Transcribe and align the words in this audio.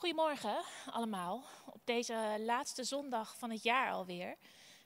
Goedemorgen 0.00 0.62
allemaal, 0.86 1.44
op 1.66 1.80
deze 1.84 2.36
laatste 2.38 2.84
zondag 2.84 3.38
van 3.38 3.50
het 3.50 3.62
jaar 3.62 3.92
alweer. 3.92 4.36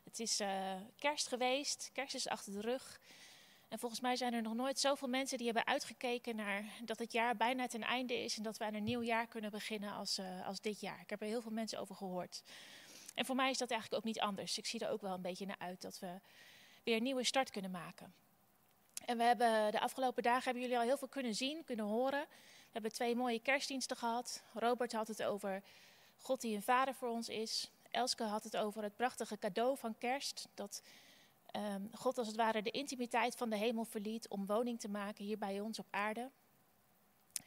Het 0.04 0.21
is 0.21 0.40
uh, 0.40 0.72
kerst 0.98 1.29
geweest, 1.29 1.90
kerst 1.92 2.14
is 2.14 2.29
achter 2.29 2.53
de 2.53 2.60
rug. 2.60 3.01
En 3.69 3.79
volgens 3.79 4.00
mij 4.00 4.16
zijn 4.16 4.35
er 4.35 4.42
nog 4.42 4.54
nooit 4.54 4.78
zoveel 4.78 5.08
mensen 5.08 5.38
die 5.38 5.46
hebben 5.46 5.67
uitgekeken 5.67 6.37
naar 6.37 6.64
dat 6.85 6.99
het 6.99 7.13
jaar 7.13 7.37
bijna 7.37 7.67
ten 7.67 7.82
einde 7.82 8.24
is 8.24 8.37
en 8.37 8.42
dat 8.42 8.56
we 8.56 8.64
aan 8.64 8.74
een 8.74 8.85
nieuw 8.85 9.03
jaar 9.03 9.27
kunnen 9.27 9.50
beginnen 9.50 9.92
als, 9.92 10.19
uh, 10.19 10.46
als 10.46 10.60
dit 10.60 10.81
jaar. 10.81 11.00
Ik 11.00 11.10
heb 11.10 11.21
er 11.21 11.26
heel 11.26 11.42
veel 11.42 11.51
mensen 11.51 11.78
over 11.78 11.94
gehoord. 11.94 12.42
En 13.15 13.24
voor 13.24 13.37
mij 13.37 13.51
is 13.51 13.58
dat 13.58 13.71
eigenlijk 13.71 14.01
ook 14.01 14.12
niet 14.12 14.21
anders. 14.21 14.58
Ik 14.58 14.67
zie 14.67 14.81
er 14.81 14.90
ook 14.90 15.01
wel 15.01 15.15
een 15.15 15.22
beetje 15.22 15.46
naar 15.46 15.58
uit 15.58 15.83
dat 15.83 15.99
we 15.99 16.20
weer 16.83 16.96
een 16.96 17.02
nieuwe 17.02 17.24
start 17.24 17.51
kunnen 17.51 17.70
maken. 17.70 18.15
En 19.05 19.16
we 19.16 19.23
hebben 19.23 19.73
de 19.73 19.80
afgelopen 19.80 20.23
dagen 20.23 20.45
hebben 20.45 20.62
jullie 20.62 20.78
al 20.78 20.84
heel 20.84 20.98
veel 20.98 21.09
kunnen 21.09 21.34
zien, 21.34 21.65
kunnen 21.65 21.87
horen. 21.87 22.26
Hebben 22.74 22.92
twee 22.92 23.16
mooie 23.16 23.38
kerstdiensten 23.38 23.96
gehad. 23.96 24.42
Robert 24.52 24.92
had 24.92 25.09
het 25.09 25.23
over 25.23 25.62
God 26.16 26.41
die 26.41 26.56
een 26.56 26.62
vader 26.62 26.95
voor 26.95 27.09
ons 27.09 27.28
is. 27.28 27.70
Elske 27.91 28.23
had 28.23 28.45
het 28.45 28.56
over 28.56 28.82
het 28.82 28.96
prachtige 28.96 29.38
cadeau 29.38 29.77
van 29.78 29.98
kerst. 29.98 30.48
Dat 30.55 30.82
um, 31.56 31.91
God 31.92 32.18
als 32.18 32.27
het 32.27 32.37
ware 32.37 32.62
de 32.62 32.70
intimiteit 32.70 33.37
van 33.37 33.51
de 33.51 33.56
hemel 33.56 33.84
verliet 33.84 34.29
om 34.29 34.46
woning 34.46 34.80
te 34.80 34.88
maken 34.88 35.24
hier 35.24 35.38
bij 35.38 35.60
ons 35.60 35.79
op 35.79 35.87
aarde. 35.91 36.30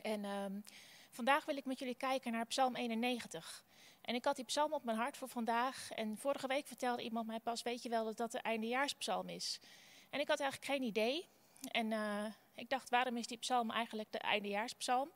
En 0.01 0.25
um, 0.25 0.63
vandaag 1.11 1.45
wil 1.45 1.57
ik 1.57 1.65
met 1.65 1.79
jullie 1.79 1.95
kijken 1.95 2.31
naar 2.31 2.45
Psalm 2.45 2.75
91. 2.75 3.65
En 4.01 4.15
ik 4.15 4.25
had 4.25 4.35
die 4.35 4.45
psalm 4.45 4.73
op 4.73 4.83
mijn 4.83 4.97
hart 4.97 5.17
voor 5.17 5.29
vandaag. 5.29 5.91
En 5.91 6.17
vorige 6.17 6.47
week 6.47 6.67
vertelde 6.67 7.01
iemand 7.01 7.27
mij 7.27 7.39
pas, 7.39 7.61
weet 7.61 7.83
je 7.83 7.89
wel, 7.89 8.05
dat 8.05 8.17
dat 8.17 8.31
de 8.31 8.39
eindejaarspsalm 8.39 9.29
is. 9.29 9.59
En 10.09 10.19
ik 10.19 10.27
had 10.27 10.39
eigenlijk 10.39 10.71
geen 10.71 10.87
idee. 10.87 11.27
En 11.71 11.91
uh, 11.91 12.25
ik 12.57 12.69
dacht, 12.69 12.89
waarom 12.89 13.17
is 13.17 13.27
die 13.27 13.37
psalm 13.37 13.71
eigenlijk 13.71 14.11
de 14.11 14.17
eindejaarspsalm? 14.17 15.11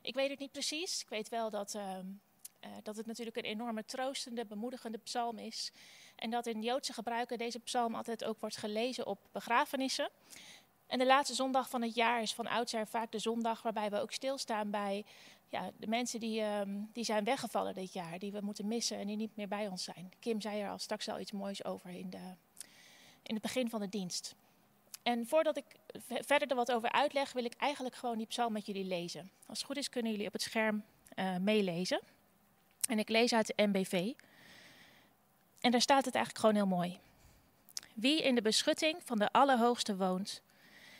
Ik 0.00 0.14
weet 0.14 0.30
het 0.30 0.38
niet 0.38 0.52
precies. 0.52 1.02
Ik 1.02 1.08
weet 1.08 1.28
wel 1.28 1.50
dat, 1.50 1.74
uh, 1.74 1.82
uh, 1.82 2.70
dat 2.82 2.96
het 2.96 3.06
natuurlijk 3.06 3.36
een 3.36 3.44
enorme 3.44 3.84
troostende, 3.84 4.44
bemoedigende 4.46 4.98
psalm 4.98 5.38
is. 5.38 5.72
En 6.16 6.30
dat 6.30 6.46
in 6.46 6.62
Joodse 6.62 6.92
gebruiken 6.92 7.38
deze 7.38 7.58
psalm 7.58 7.94
altijd 7.94 8.24
ook 8.24 8.40
wordt 8.40 8.56
gelezen 8.56 9.06
op 9.06 9.18
begrafenissen. 9.32 10.10
En 10.86 10.98
de 10.98 11.06
laatste 11.06 11.34
zondag 11.34 11.70
van 11.70 11.82
het 11.82 11.94
jaar 11.94 12.22
is 12.22 12.34
van 12.34 12.46
oudsher 12.46 12.86
vaak 12.86 13.12
de 13.12 13.18
zondag 13.18 13.62
waarbij 13.62 13.90
we 13.90 14.00
ook 14.00 14.12
stilstaan 14.12 14.70
bij 14.70 15.04
ja, 15.48 15.70
de 15.76 15.86
mensen 15.86 16.20
die, 16.20 16.42
um, 16.42 16.90
die 16.92 17.04
zijn 17.04 17.24
weggevallen 17.24 17.74
dit 17.74 17.92
jaar, 17.92 18.18
die 18.18 18.32
we 18.32 18.40
moeten 18.40 18.68
missen 18.68 18.98
en 18.98 19.06
die 19.06 19.16
niet 19.16 19.36
meer 19.36 19.48
bij 19.48 19.68
ons 19.68 19.84
zijn. 19.84 20.10
Kim 20.18 20.40
zei 20.40 20.60
er 20.60 20.70
al 20.70 20.78
straks 20.78 21.08
al 21.08 21.20
iets 21.20 21.32
moois 21.32 21.64
over 21.64 21.90
in, 21.90 22.10
de, 22.10 22.34
in 23.22 23.34
het 23.34 23.42
begin 23.42 23.70
van 23.70 23.80
de 23.80 23.88
dienst. 23.88 24.34
En 25.08 25.26
voordat 25.26 25.56
ik 25.56 25.64
verder 26.06 26.48
er 26.48 26.56
wat 26.56 26.72
over 26.72 26.92
uitleg, 26.92 27.32
wil 27.32 27.44
ik 27.44 27.54
eigenlijk 27.58 27.94
gewoon 27.94 28.18
die 28.18 28.26
psalm 28.26 28.52
met 28.52 28.66
jullie 28.66 28.84
lezen. 28.84 29.30
Als 29.46 29.58
het 29.58 29.66
goed 29.66 29.76
is, 29.76 29.88
kunnen 29.88 30.12
jullie 30.12 30.26
op 30.26 30.32
het 30.32 30.42
scherm 30.42 30.84
uh, 31.14 31.36
meelezen. 31.36 32.00
En 32.88 32.98
ik 32.98 33.08
lees 33.08 33.32
uit 33.32 33.46
de 33.46 33.66
MBV. 33.66 34.12
En 35.60 35.70
daar 35.70 35.80
staat 35.80 36.04
het 36.04 36.14
eigenlijk 36.14 36.44
gewoon 36.44 36.54
heel 36.54 36.76
mooi. 36.76 36.98
Wie 37.94 38.22
in 38.22 38.34
de 38.34 38.42
beschutting 38.42 38.96
van 39.04 39.18
de 39.18 39.32
Allerhoogste 39.32 39.96
woont 39.96 40.42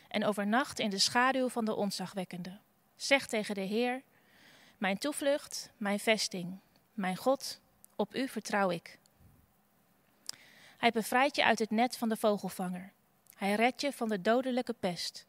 en 0.07 0.25
overnacht 0.25 0.79
in 0.79 0.89
de 0.89 0.99
schaduw 0.99 1.49
van 1.49 1.65
de 1.65 1.75
ontzagwekkende, 1.75 2.57
zegt 2.95 3.29
tegen 3.29 3.55
de 3.55 3.61
Heer: 3.61 4.01
Mijn 4.77 4.97
toevlucht, 4.97 5.71
mijn 5.77 5.99
vesting, 5.99 6.59
mijn 6.93 7.15
God, 7.15 7.59
op 7.95 8.15
u 8.15 8.27
vertrouw 8.27 8.69
ik. 8.69 8.99
Hij 10.77 10.91
bevrijdt 10.91 11.35
je 11.35 11.43
uit 11.43 11.59
het 11.59 11.71
net 11.71 11.97
van 11.97 12.09
de 12.09 12.17
vogelvanger. 12.17 12.93
Hij 13.39 13.55
redt 13.55 13.81
je 13.81 13.93
van 13.93 14.09
de 14.09 14.21
dodelijke 14.21 14.73
pest. 14.73 15.25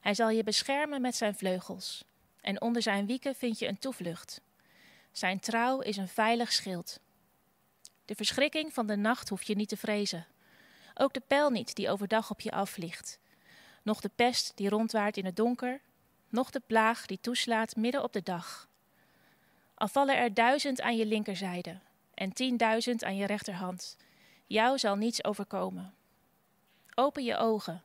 Hij 0.00 0.14
zal 0.14 0.30
je 0.30 0.42
beschermen 0.42 1.00
met 1.00 1.16
zijn 1.16 1.34
vleugels. 1.34 2.04
En 2.40 2.60
onder 2.60 2.82
zijn 2.82 3.06
wieken 3.06 3.34
vind 3.34 3.58
je 3.58 3.66
een 3.66 3.78
toevlucht. 3.78 4.40
Zijn 5.12 5.40
trouw 5.40 5.80
is 5.80 5.96
een 5.96 6.08
veilig 6.08 6.52
schild. 6.52 7.00
De 8.04 8.14
verschrikking 8.14 8.72
van 8.72 8.86
de 8.86 8.96
nacht 8.96 9.28
hoef 9.28 9.42
je 9.42 9.56
niet 9.56 9.68
te 9.68 9.76
vrezen. 9.76 10.26
Ook 10.94 11.12
de 11.12 11.22
pijl 11.26 11.50
niet 11.50 11.74
die 11.74 11.90
overdag 11.90 12.30
op 12.30 12.40
je 12.40 12.50
afvliegt. 12.50 13.18
Noch 13.82 14.00
de 14.00 14.10
pest 14.14 14.52
die 14.56 14.68
rondwaart 14.68 15.16
in 15.16 15.24
het 15.24 15.36
donker. 15.36 15.80
Noch 16.28 16.50
de 16.50 16.62
plaag 16.66 17.06
die 17.06 17.18
toeslaat 17.20 17.76
midden 17.76 18.02
op 18.02 18.12
de 18.12 18.22
dag. 18.22 18.68
Al 19.74 19.88
vallen 19.88 20.16
er 20.16 20.34
duizend 20.34 20.80
aan 20.80 20.96
je 20.96 21.06
linkerzijde 21.06 21.78
en 22.14 22.32
tienduizend 22.32 23.04
aan 23.04 23.16
je 23.16 23.26
rechterhand. 23.26 23.96
Jou 24.46 24.78
zal 24.78 24.96
niets 24.96 25.24
overkomen. 25.24 25.94
Open 26.94 27.24
je 27.24 27.36
ogen 27.36 27.82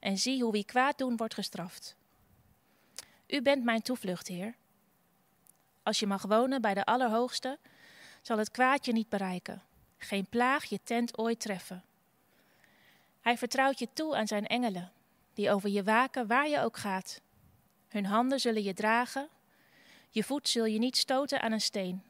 en 0.00 0.18
zie 0.18 0.42
hoe 0.42 0.52
wie 0.52 0.64
kwaad 0.64 0.98
doen 0.98 1.16
wordt 1.16 1.34
gestraft. 1.34 1.96
U 3.26 3.42
bent 3.42 3.64
mijn 3.64 3.82
toevlucht, 3.82 4.28
Heer. 4.28 4.54
Als 5.82 6.00
je 6.00 6.06
mag 6.06 6.22
wonen 6.22 6.60
bij 6.60 6.74
de 6.74 6.84
Allerhoogste, 6.84 7.58
zal 8.22 8.38
het 8.38 8.50
kwaad 8.50 8.84
je 8.84 8.92
niet 8.92 9.08
bereiken, 9.08 9.62
geen 9.98 10.26
plaag 10.26 10.64
je 10.64 10.80
tent 10.84 11.18
ooit 11.18 11.40
treffen. 11.40 11.84
Hij 13.20 13.38
vertrouwt 13.38 13.78
je 13.78 13.88
toe 13.92 14.16
aan 14.16 14.26
zijn 14.26 14.46
engelen, 14.46 14.92
die 15.34 15.50
over 15.50 15.68
je 15.68 15.82
waken 15.82 16.26
waar 16.26 16.48
je 16.48 16.60
ook 16.60 16.76
gaat. 16.76 17.20
Hun 17.88 18.06
handen 18.06 18.40
zullen 18.40 18.62
je 18.62 18.74
dragen, 18.74 19.28
je 20.10 20.24
voet 20.24 20.48
zul 20.48 20.64
je 20.64 20.78
niet 20.78 20.96
stoten 20.96 21.40
aan 21.40 21.52
een 21.52 21.60
steen. 21.60 22.02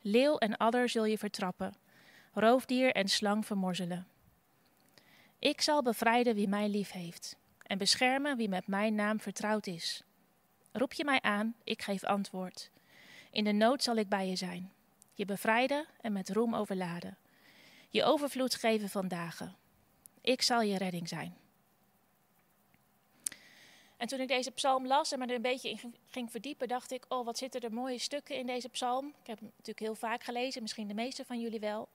Leeuw 0.00 0.38
en 0.38 0.56
adder 0.56 0.88
zul 0.88 1.04
je 1.04 1.18
vertrappen, 1.18 1.74
roofdier 2.32 2.92
en 2.92 3.08
slang 3.08 3.46
vermorzelen. 3.46 4.06
Ik 5.46 5.60
zal 5.60 5.82
bevrijden 5.82 6.34
wie 6.34 6.48
mij 6.48 6.68
lief 6.68 6.90
heeft 6.90 7.36
en 7.62 7.78
beschermen 7.78 8.36
wie 8.36 8.48
met 8.48 8.66
mijn 8.66 8.94
naam 8.94 9.20
vertrouwd 9.20 9.66
is. 9.66 10.02
Roep 10.72 10.92
je 10.92 11.04
mij 11.04 11.20
aan, 11.20 11.54
ik 11.64 11.82
geef 11.82 12.04
antwoord. 12.04 12.70
In 13.30 13.44
de 13.44 13.52
nood 13.52 13.82
zal 13.82 13.96
ik 13.96 14.08
bij 14.08 14.28
je 14.28 14.36
zijn, 14.36 14.72
je 15.14 15.24
bevrijden 15.24 15.86
en 16.00 16.12
met 16.12 16.28
roem 16.28 16.54
overladen. 16.54 17.18
Je 17.90 18.04
overvloed 18.04 18.54
geven 18.54 18.88
van 18.88 19.08
dagen. 19.08 19.56
Ik 20.20 20.42
zal 20.42 20.62
je 20.62 20.78
redding 20.78 21.08
zijn. 21.08 21.36
En 23.96 24.06
toen 24.06 24.20
ik 24.20 24.28
deze 24.28 24.50
psalm 24.50 24.86
las 24.86 25.12
en 25.12 25.18
me 25.18 25.26
er 25.26 25.34
een 25.34 25.42
beetje 25.42 25.70
in 25.70 25.94
ging 26.06 26.30
verdiepen, 26.30 26.68
dacht 26.68 26.90
ik: 26.92 27.04
Oh, 27.08 27.24
wat 27.24 27.38
zitten 27.38 27.60
er 27.60 27.72
mooie 27.72 27.98
stukken 27.98 28.36
in 28.36 28.46
deze 28.46 28.68
psalm. 28.68 29.06
Ik 29.20 29.26
heb 29.26 29.38
hem 29.38 29.48
natuurlijk 29.48 29.80
heel 29.86 29.94
vaak 29.94 30.24
gelezen, 30.24 30.62
misschien 30.62 30.88
de 30.88 30.94
meeste 30.94 31.24
van 31.24 31.40
jullie 31.40 31.60
wel. 31.60 31.88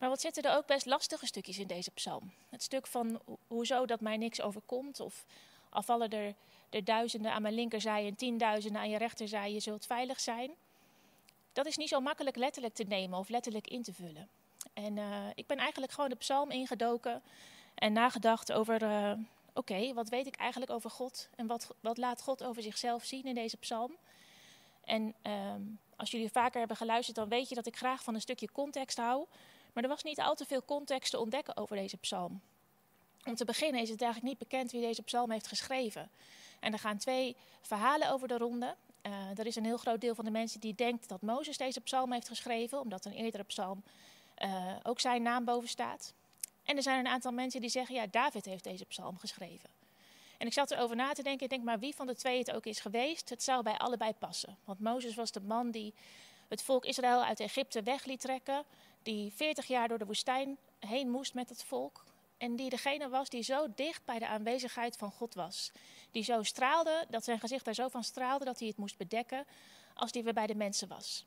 Maar 0.00 0.08
wat 0.08 0.20
zitten 0.20 0.42
er 0.42 0.56
ook 0.56 0.66
best 0.66 0.86
lastige 0.86 1.26
stukjes 1.26 1.58
in 1.58 1.66
deze 1.66 1.90
psalm? 1.90 2.32
Het 2.48 2.62
stuk 2.62 2.86
van 2.86 3.20
hoezo 3.46 3.86
dat 3.86 4.00
mij 4.00 4.16
niks 4.16 4.40
overkomt, 4.40 5.00
of 5.00 5.24
al 5.68 5.82
vallen 5.82 6.10
er, 6.10 6.34
er 6.70 6.84
duizenden 6.84 7.32
aan 7.32 7.42
mijn 7.42 7.54
linkerzij 7.54 8.06
en 8.06 8.14
tienduizenden 8.14 8.80
aan 8.80 8.90
je 8.90 8.98
rechterzij, 8.98 9.52
je 9.52 9.60
zult 9.60 9.86
veilig 9.86 10.20
zijn. 10.20 10.50
Dat 11.52 11.66
is 11.66 11.76
niet 11.76 11.88
zo 11.88 12.00
makkelijk 12.00 12.36
letterlijk 12.36 12.74
te 12.74 12.84
nemen 12.84 13.18
of 13.18 13.28
letterlijk 13.28 13.66
in 13.66 13.82
te 13.82 13.92
vullen. 13.92 14.28
En 14.72 14.96
uh, 14.96 15.26
ik 15.34 15.46
ben 15.46 15.56
eigenlijk 15.56 15.92
gewoon 15.92 16.10
de 16.10 16.16
psalm 16.16 16.50
ingedoken 16.50 17.22
en 17.74 17.92
nagedacht 17.92 18.52
over, 18.52 18.82
uh, 18.82 19.12
oké, 19.54 19.92
wat 19.92 20.08
weet 20.08 20.26
ik 20.26 20.36
eigenlijk 20.36 20.72
over 20.72 20.90
God 20.90 21.28
en 21.36 21.46
wat, 21.46 21.74
wat 21.80 21.98
laat 21.98 22.22
God 22.22 22.44
over 22.44 22.62
zichzelf 22.62 23.04
zien 23.04 23.24
in 23.24 23.34
deze 23.34 23.56
psalm? 23.56 23.96
En 24.84 25.14
uh, 25.26 25.54
als 25.96 26.10
jullie 26.10 26.30
vaker 26.30 26.58
hebben 26.58 26.76
geluisterd, 26.76 27.16
dan 27.16 27.28
weet 27.28 27.48
je 27.48 27.54
dat 27.54 27.66
ik 27.66 27.76
graag 27.76 28.02
van 28.02 28.14
een 28.14 28.20
stukje 28.20 28.52
context 28.52 28.96
hou. 28.96 29.26
Maar 29.72 29.82
er 29.82 29.88
was 29.88 30.02
niet 30.02 30.20
al 30.20 30.34
te 30.34 30.44
veel 30.44 30.64
context 30.64 31.10
te 31.10 31.18
ontdekken 31.18 31.56
over 31.56 31.76
deze 31.76 31.96
psalm. 31.96 32.40
Om 33.24 33.34
te 33.34 33.44
beginnen 33.44 33.80
is 33.80 33.88
het 33.88 34.02
eigenlijk 34.02 34.30
niet 34.32 34.48
bekend 34.48 34.72
wie 34.72 34.80
deze 34.80 35.02
psalm 35.02 35.30
heeft 35.30 35.46
geschreven. 35.46 36.10
En 36.60 36.72
er 36.72 36.78
gaan 36.78 36.96
twee 36.96 37.36
verhalen 37.60 38.10
over 38.10 38.28
de 38.28 38.38
ronde. 38.38 38.76
Uh, 39.02 39.38
er 39.38 39.46
is 39.46 39.56
een 39.56 39.64
heel 39.64 39.76
groot 39.76 40.00
deel 40.00 40.14
van 40.14 40.24
de 40.24 40.30
mensen 40.30 40.60
die 40.60 40.74
denkt 40.74 41.08
dat 41.08 41.22
Mozes 41.22 41.56
deze 41.56 41.80
psalm 41.80 42.12
heeft 42.12 42.28
geschreven, 42.28 42.80
omdat 42.80 43.04
een 43.04 43.12
eerdere 43.12 43.44
psalm 43.44 43.82
uh, 44.38 44.76
ook 44.82 45.00
zijn 45.00 45.22
naam 45.22 45.44
boven 45.44 45.68
staat. 45.68 46.12
En 46.64 46.76
er 46.76 46.82
zijn 46.82 46.98
een 46.98 47.12
aantal 47.12 47.32
mensen 47.32 47.60
die 47.60 47.70
zeggen, 47.70 47.94
ja, 47.94 48.06
David 48.10 48.44
heeft 48.44 48.64
deze 48.64 48.84
psalm 48.84 49.18
geschreven. 49.18 49.70
En 50.38 50.46
ik 50.46 50.52
zat 50.52 50.70
erover 50.70 50.96
na 50.96 51.12
te 51.12 51.22
denken, 51.22 51.44
ik 51.44 51.50
denk 51.50 51.64
maar 51.64 51.78
wie 51.78 51.94
van 51.94 52.06
de 52.06 52.14
twee 52.14 52.38
het 52.38 52.52
ook 52.52 52.66
is 52.66 52.80
geweest, 52.80 53.28
het 53.28 53.42
zou 53.42 53.62
bij 53.62 53.78
allebei 53.78 54.12
passen. 54.18 54.56
Want 54.64 54.80
Mozes 54.80 55.14
was 55.14 55.32
de 55.32 55.40
man 55.40 55.70
die 55.70 55.94
het 56.48 56.62
volk 56.62 56.84
Israël 56.84 57.24
uit 57.24 57.40
Egypte 57.40 57.82
weg 57.82 58.04
liet 58.04 58.20
trekken, 58.20 58.64
die 59.02 59.32
40 59.32 59.66
jaar 59.66 59.88
door 59.88 59.98
de 59.98 60.06
woestijn 60.06 60.58
heen 60.78 61.10
moest 61.10 61.34
met 61.34 61.48
het 61.48 61.64
volk. 61.64 62.04
En 62.38 62.56
die 62.56 62.70
degene 62.70 63.08
was 63.08 63.28
die 63.28 63.42
zo 63.42 63.66
dicht 63.74 64.04
bij 64.04 64.18
de 64.18 64.26
aanwezigheid 64.26 64.96
van 64.96 65.10
God 65.10 65.34
was. 65.34 65.72
Die 66.10 66.22
zo 66.22 66.42
straalde, 66.42 67.06
dat 67.08 67.24
zijn 67.24 67.40
gezicht 67.40 67.64
daar 67.64 67.74
zo 67.74 67.88
van 67.88 68.04
straalde 68.04 68.44
dat 68.44 68.58
hij 68.58 68.68
het 68.68 68.76
moest 68.76 68.96
bedekken 68.96 69.46
als 69.94 70.12
die 70.12 70.22
weer 70.22 70.32
bij 70.32 70.46
de 70.46 70.54
mensen 70.54 70.88
was. 70.88 71.26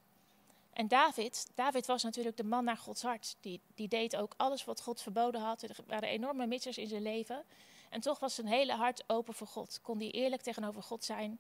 En 0.74 0.88
David, 0.88 1.48
David 1.56 1.86
was 1.86 2.04
natuurlijk 2.04 2.38
de 2.38 2.44
man 2.44 2.64
naar 2.64 2.78
Gods 2.78 3.02
hart. 3.02 3.36
Die, 3.40 3.62
die 3.76 3.88
deed 3.88 4.16
ook 4.16 4.34
alles 4.38 4.66
wat 4.66 4.82
God 4.82 5.02
verboden 5.02 5.42
had. 5.42 5.62
Er 5.62 5.76
waren 5.88 6.10
enorme 6.10 6.48
mitsers 6.48 6.78
in 6.78 6.88
zijn 6.88 7.02
leven. 7.02 7.44
En 7.90 8.02
toch 8.02 8.20
was 8.20 8.36
zijn 8.36 8.48
hele 8.48 8.74
hart 8.74 9.04
open 9.08 9.34
voor 9.34 9.48
God. 9.48 9.80
Kon 9.82 9.98
hij 9.98 10.12
eerlijk 10.12 10.42
tegenover 10.42 10.84
God 10.84 11.04
zijn. 11.04 11.40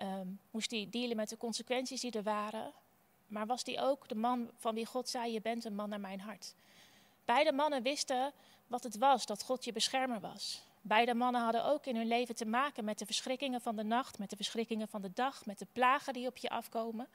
Um, 0.00 0.40
moest 0.50 0.70
hij 0.70 0.86
dealen 0.90 1.16
met 1.16 1.28
de 1.28 1.36
consequenties 1.36 2.00
die 2.00 2.12
er 2.12 2.22
waren. 2.22 2.72
Maar 3.28 3.46
was 3.46 3.62
hij 3.64 3.80
ook 3.82 4.08
de 4.08 4.14
man 4.14 4.50
van 4.56 4.74
wie 4.74 4.86
God 4.86 5.08
zei: 5.08 5.32
Je 5.32 5.40
bent 5.40 5.64
een 5.64 5.74
man 5.74 5.88
naar 5.88 6.00
mijn 6.00 6.20
hart. 6.20 6.54
Beide 7.24 7.52
mannen 7.52 7.82
wisten 7.82 8.32
wat 8.66 8.82
het 8.82 8.98
was 8.98 9.26
dat 9.26 9.42
God 9.42 9.64
je 9.64 9.72
beschermer 9.72 10.20
was. 10.20 10.62
Beide 10.80 11.14
mannen 11.14 11.42
hadden 11.42 11.64
ook 11.64 11.86
in 11.86 11.96
hun 11.96 12.06
leven 12.06 12.34
te 12.34 12.46
maken 12.46 12.84
met 12.84 12.98
de 12.98 13.06
verschrikkingen 13.06 13.60
van 13.60 13.76
de 13.76 13.82
nacht, 13.82 14.18
met 14.18 14.30
de 14.30 14.36
verschrikkingen 14.36 14.88
van 14.88 15.02
de 15.02 15.10
dag, 15.14 15.46
met 15.46 15.58
de 15.58 15.66
plagen 15.72 16.12
die 16.12 16.26
op 16.26 16.36
je 16.36 16.48
afkomen. 16.48 17.08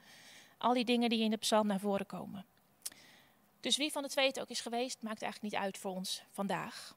Al 0.58 0.74
die 0.74 0.86
dingen 0.86 1.10
die 1.10 1.24
in 1.24 1.30
de 1.30 1.38
psalm 1.38 1.68
naar 1.68 1.80
voren 1.80 2.06
komen. 2.06 2.46
Dus 3.60 3.78
wie 3.78 3.92
van 3.92 4.04
de 4.04 4.10
twee 4.10 4.28
het 4.28 4.40
ook 4.40 4.50
is 4.50 4.62
geweest, 4.62 5.02
maakt 5.02 5.22
eigenlijk 5.22 5.54
niet 5.54 5.64
uit 5.64 5.78
voor 5.78 5.92
ons 5.92 6.24
vandaag. 6.32 6.96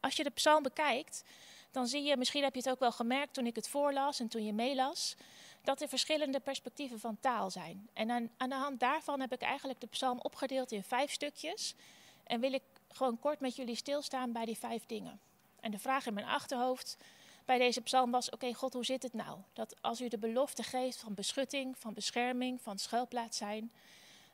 Als 0.00 0.16
je 0.16 0.24
de 0.24 0.30
psalm 0.30 0.62
bekijkt, 0.62 1.24
dan 1.70 1.86
zie 1.86 2.02
je, 2.02 2.16
misschien 2.16 2.42
heb 2.42 2.54
je 2.54 2.60
het 2.60 2.70
ook 2.70 2.78
wel 2.78 2.92
gemerkt 2.92 3.34
toen 3.34 3.46
ik 3.46 3.54
het 3.54 3.68
voorlas 3.68 4.20
en 4.20 4.28
toen 4.28 4.44
je 4.44 4.52
meelas, 4.52 5.16
dat 5.64 5.80
er 5.80 5.88
verschillende 5.88 6.40
perspectieven 6.40 7.00
van 7.00 7.20
taal 7.20 7.50
zijn. 7.50 7.88
En 7.92 8.10
aan, 8.10 8.30
aan, 8.36 8.48
de 8.48 8.54
hand 8.54 8.80
daarvan 8.80 9.20
heb 9.20 9.32
ik 9.32 9.40
eigenlijk 9.40 9.80
de 9.80 9.86
psalm 9.86 10.18
opgedeeld 10.20 10.72
in 10.72 10.82
vijf 10.82 11.10
stukjes. 11.10 11.74
En 12.24 12.40
wil 12.40 12.52
ik 12.52 12.62
gewoon 12.88 13.18
kort 13.18 13.40
met 13.40 13.56
jullie 13.56 13.74
stilstaan 13.74 14.32
bij 14.32 14.44
die 14.44 14.58
vijf 14.58 14.86
dingen. 14.86 15.20
En 15.60 15.70
de 15.70 15.78
vraag 15.78 16.06
in 16.06 16.14
mijn 16.14 16.26
achterhoofd 16.26 16.96
bij 17.44 17.58
deze 17.58 17.80
psalm 17.80 18.10
was: 18.10 18.30
Oké, 18.30 18.54
God, 18.54 18.72
hoe 18.72 18.84
zit 18.84 19.02
het 19.02 19.12
nou? 19.12 19.38
Dat 19.52 19.82
als 19.82 20.00
u 20.00 20.08
de 20.08 20.18
belofte 20.18 20.62
geeft 20.62 20.98
van 20.98 21.14
beschutting, 21.14 21.78
van 21.78 21.94
bescherming, 21.94 22.60
van 22.60 22.78
schuilplaats 22.78 23.36
zijn, 23.36 23.72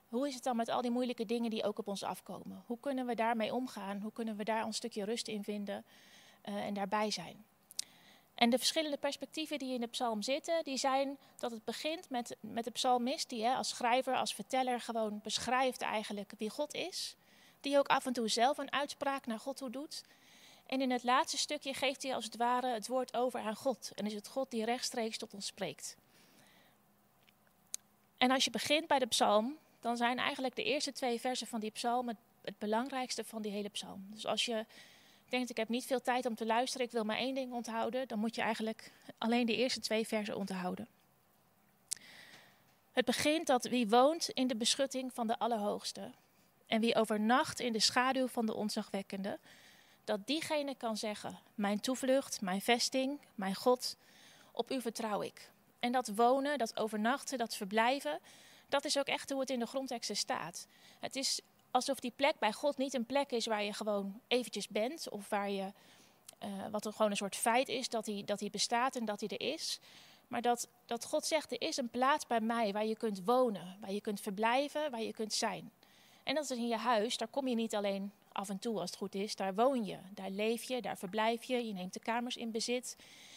hoe 0.09 0.29
is 0.29 0.35
het 0.35 0.43
dan 0.43 0.57
met 0.57 0.69
al 0.69 0.83
die 0.83 0.91
moeilijke 0.91 1.27
dingen 1.27 1.51
die 1.51 1.65
ook 1.65 1.79
op 1.79 1.89
ons 1.89 2.03
afkomen? 2.03 2.63
Hoe 2.67 2.81
kunnen 2.81 3.07
we 3.07 3.15
daarmee 3.15 3.55
omgaan? 3.55 4.01
Hoe 4.01 4.13
kunnen 4.13 4.37
we 4.37 4.45
daar 4.45 4.65
een 4.65 4.75
stukje 4.75 5.05
rust 5.05 5.29
in 5.29 5.45
vinden 5.45 5.85
uh, 6.49 6.55
en 6.55 6.75
daarbij 6.75 7.11
zijn? 7.11 7.45
En 8.41 8.51
de 8.51 8.59
verschillende 8.59 8.97
perspectieven 8.97 9.59
die 9.59 9.75
in 9.75 9.81
de 9.81 9.87
psalm 9.87 10.23
zitten, 10.23 10.65
die 10.65 10.77
zijn 10.77 11.19
dat 11.39 11.51
het 11.51 11.65
begint 11.65 12.11
met, 12.11 12.37
met 12.41 12.65
de 12.65 12.71
psalmist 12.71 13.29
die 13.29 13.45
hè, 13.45 13.55
als 13.55 13.69
schrijver, 13.69 14.15
als 14.15 14.35
verteller 14.35 14.81
gewoon 14.81 15.21
beschrijft 15.23 15.81
eigenlijk 15.81 16.33
wie 16.39 16.51
God 16.51 16.75
is. 16.75 17.17
Die 17.61 17.79
ook 17.79 17.89
af 17.89 18.07
en 18.07 18.13
toe 18.13 18.29
zelf 18.29 18.59
een 18.59 18.73
uitspraak 18.73 19.27
naar 19.27 19.39
God 19.39 19.57
toe 19.57 19.71
doet. 19.71 20.03
En 20.67 20.81
in 20.81 20.91
het 20.91 21.03
laatste 21.03 21.39
stukje 21.39 21.75
geeft 21.75 22.03
hij 22.03 22.15
als 22.15 22.25
het 22.25 22.37
ware 22.37 22.73
het 22.73 22.89
woord 22.89 23.17
over 23.17 23.41
aan 23.41 23.57
God. 23.57 23.93
En 23.95 24.07
is 24.07 24.15
het 24.15 24.29
God 24.29 24.51
die 24.51 24.65
rechtstreeks 24.65 25.19
tot 25.19 25.35
ons 25.35 25.47
spreekt. 25.47 25.97
En 28.19 28.31
als 28.31 28.45
je 28.45 28.51
begint 28.51 28.87
bij 28.87 28.99
de 28.99 29.07
psalm, 29.07 29.59
dan 29.81 29.97
zijn 29.97 30.19
eigenlijk 30.19 30.57
de 30.57 30.65
eerste 30.65 30.93
twee 30.93 31.21
versen 31.21 31.47
van 31.47 31.61
die 31.61 31.71
psalm 31.71 32.09
het, 32.09 32.19
het 32.43 32.59
belangrijkste 32.59 33.25
van 33.25 33.43
die 33.43 33.53
hele 33.53 33.69
psalm. 33.69 34.07
Dus 34.11 34.27
als 34.27 34.45
je 34.45 34.67
denkt, 35.31 35.51
ik 35.51 35.57
heb 35.57 35.69
niet 35.69 35.85
veel 35.85 36.03
tijd 36.03 36.27
om 36.27 36.35
te 36.35 36.47
luisteren, 36.47 36.87
ik 36.87 36.93
wil 36.93 37.05
maar 37.05 37.17
één 37.17 37.35
ding 37.35 37.53
onthouden, 37.53 38.09
dan 38.09 38.19
moet 38.19 38.35
je 38.35 38.43
eigenlijk 38.43 38.93
alleen 39.19 39.47
de 39.47 39.57
eerste 39.57 39.81
twee 39.81 40.07
versen 40.07 40.37
onthouden. 40.37 40.89
Het 42.93 43.05
begint 43.05 43.47
dat 43.47 43.65
wie 43.65 43.89
woont 43.89 44.29
in 44.29 44.47
de 44.47 44.57
beschutting 44.57 45.13
van 45.13 45.27
de 45.27 45.39
Allerhoogste 45.39 46.11
en 46.67 46.81
wie 46.81 46.95
overnacht 46.95 47.61
in 47.61 47.73
de 47.73 47.81
schaduw 47.81 48.27
van 48.27 48.47
de 48.47 48.55
onzagwekkende, 48.55 49.39
dat 50.05 50.27
diegene 50.27 50.75
kan 50.75 50.97
zeggen: 50.97 51.39
Mijn 51.55 51.81
toevlucht, 51.81 52.41
mijn 52.41 52.61
vesting, 52.61 53.21
mijn 53.35 53.55
God, 53.55 53.97
op 54.53 54.71
u 54.71 54.81
vertrouw 54.81 55.23
ik. 55.23 55.51
En 55.79 55.93
dat 55.93 56.09
wonen, 56.09 56.59
dat 56.59 56.79
overnachten, 56.79 57.39
dat 57.39 57.57
verblijven, 57.57 58.19
dat 58.69 58.85
is 58.85 58.99
ook 58.99 59.07
echt 59.07 59.31
hoe 59.31 59.41
het 59.41 59.51
in 59.51 59.59
de 59.59 59.67
grondteksten 59.67 60.17
staat. 60.17 60.67
Het 60.99 61.17
is 61.17 61.41
alsof 61.71 62.01
die 62.01 62.13
plek 62.17 62.39
bij 62.39 62.53
God 62.53 62.77
niet 62.77 62.95
een 62.95 63.07
plek 63.07 63.31
is 63.31 63.47
waar 63.47 63.63
je 63.63 63.73
gewoon 63.73 64.21
eventjes 64.29 64.69
bent 64.69 65.09
of 65.09 65.29
waar 65.29 65.51
je, 65.51 65.73
uh, 66.45 66.49
wat 66.71 66.87
er 66.87 66.93
gewoon 66.93 67.11
een 67.11 67.17
soort 67.17 67.37
feit 67.37 67.69
is, 67.69 67.89
dat 67.89 68.07
hij, 68.07 68.23
dat 68.25 68.41
hij 68.41 68.51
bestaat 68.51 68.97
en 68.97 69.05
dat 69.05 69.21
hij 69.21 69.29
er 69.29 69.53
is. 69.53 69.81
Maar 70.29 70.43
dat, 70.43 70.69
dat 70.87 71.05
God 71.05 71.27
zegt, 71.27 71.53
er 71.53 71.61
is 71.61 71.77
een 71.77 71.89
plaats 71.89 72.27
bij 72.27 72.41
mij 72.41 72.73
waar 72.73 72.87
je 72.87 72.97
kunt 72.97 73.25
wonen, 73.25 73.77
waar 73.81 73.93
je 73.93 74.01
kunt 74.01 74.21
verblijven, 74.21 74.91
waar 74.91 75.03
je 75.03 75.13
kunt 75.13 75.33
zijn. 75.33 75.71
En 76.23 76.35
dat 76.35 76.45
is 76.45 76.51
in 76.51 76.69
je 76.69 76.77
huis, 76.77 77.17
daar 77.17 77.29
kom 77.29 77.49
je 77.49 77.55
niet 77.55 77.75
alleen 77.75 78.13
af 78.33 78.49
en 78.49 78.59
toe 78.59 78.81
als 78.81 78.91
het 78.91 78.99
goed 78.99 79.15
is, 79.15 79.37
daar 79.37 79.55
woon 79.55 79.85
je, 79.85 79.97
daar 80.15 80.31
leef 80.31 80.63
je, 80.63 80.83
daar 80.83 80.99
verblijf 80.99 81.45
je, 81.45 81.67
je 81.67 81.73
neemt 81.73 81.93
de 81.93 82.01
kamers 82.01 82.37
in 82.37 82.51
bezit, 82.51 82.97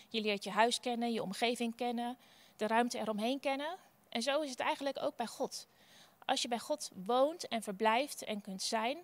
je 0.10 0.22
leert 0.22 0.44
je 0.44 0.50
huis 0.50 0.80
kennen, 0.80 1.14
je 1.14 1.22
omgeving 1.22 1.76
kennen, 1.76 2.18
de 2.56 2.68
ruimte 2.68 3.00
eromheen 3.00 3.40
kennen. 3.40 3.76
En 4.10 4.22
zo 4.22 4.42
is 4.42 4.50
het 4.50 4.60
eigenlijk 4.60 5.02
ook 5.02 5.16
bij 5.16 5.28
God. 5.28 5.68
Als 6.26 6.42
je 6.42 6.48
bij 6.48 6.60
God 6.60 6.92
woont 7.06 7.48
en 7.48 7.62
verblijft 7.62 8.24
en 8.24 8.42
kunt 8.42 8.62
zijn, 8.62 8.98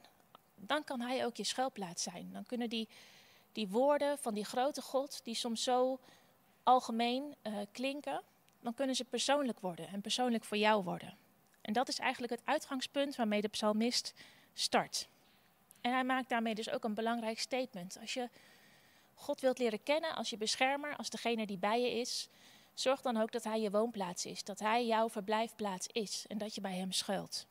dan 0.56 0.84
kan 0.84 1.02
Hij 1.02 1.26
ook 1.26 1.36
je 1.36 1.44
schuilplaats 1.44 2.04
zijn. 2.04 2.30
Dan 2.34 2.46
kunnen 2.46 2.70
die, 2.70 2.88
die 3.52 3.68
woorden 3.68 4.18
van 4.18 4.34
die 4.34 4.46
grote 4.46 4.82
God, 4.82 5.20
die 5.24 5.36
soms 5.36 5.64
zo 5.64 6.00
algemeen 6.64 7.36
uh, 7.44 7.58
klinken, 7.72 8.22
dan 8.62 8.74
kunnen 8.74 8.96
ze 8.96 9.04
persoonlijk 9.04 9.60
worden 9.60 9.88
en 9.88 10.02
persoonlijk 10.02 10.44
voor 10.44 10.58
jou 10.58 10.84
worden. 10.84 11.18
En 11.62 11.74
dat 11.74 11.88
is 11.88 12.00
eigenlijk 12.00 12.32
het 12.32 12.46
uitgangspunt 12.46 13.16
waarmee 13.16 13.42
de 13.42 13.48
psalmist 13.48 14.14
start. 14.54 15.08
En 15.82 15.92
hij 15.92 16.04
maakt 16.04 16.30
daarmee 16.30 16.56
dus 16.56 16.70
ook 16.70 16.84
een 16.84 16.94
belangrijk 16.94 17.40
statement. 17.40 17.98
Als 18.02 18.14
je 18.14 18.30
God 19.14 19.42
wilt 19.42 19.60
leren 19.60 19.84
kennen 19.84 20.16
als 20.16 20.30
je 20.30 20.38
beschermer, 20.38 20.96
als 20.96 21.10
degene 21.10 21.46
die 21.46 21.58
bij 21.58 21.82
je 21.82 21.92
is, 22.00 22.30
zorg 22.80 23.02
dan 23.02 23.18
ook 23.18 23.32
dat 23.32 23.44
hij 23.44 23.62
je 23.62 23.72
woonplaats 23.72 24.26
is, 24.26 24.44
dat 24.44 24.60
hij 24.60 24.86
jouw 24.86 25.10
verblijfplaats 25.10 25.88
is 25.92 26.26
en 26.28 26.38
dat 26.38 26.56
je 26.56 26.62
bij 26.62 26.76
hem 26.76 26.92
schuilt. 26.92 27.46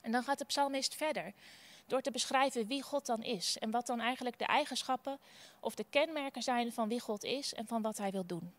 En 0.00 0.12
dan 0.12 0.22
gaat 0.22 0.38
de 0.38 0.44
psalmist 0.44 0.94
verder 0.94 1.32
door 1.86 2.00
te 2.00 2.10
beschrijven 2.10 2.66
wie 2.66 2.82
God 2.82 3.06
dan 3.06 3.22
is 3.22 3.58
en 3.58 3.70
wat 3.70 3.86
dan 3.86 4.00
eigenlijk 4.00 4.38
de 4.38 4.46
eigenschappen 4.46 5.18
of 5.60 5.74
de 5.74 5.84
kenmerken 5.90 6.42
zijn 6.42 6.72
van 6.72 6.88
wie 6.88 7.00
God 7.00 7.24
is 7.24 7.54
en 7.54 7.66
van 7.66 7.82
wat 7.82 7.98
hij 7.98 8.10
wil 8.10 8.26
doen. 8.26 8.52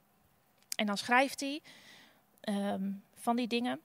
En 0.75 0.85
dan 0.85 0.97
schrijft 0.97 1.39
hij 1.39 1.61
um, 2.41 3.03
van 3.15 3.35
die 3.35 3.47
dingen. 3.47 3.81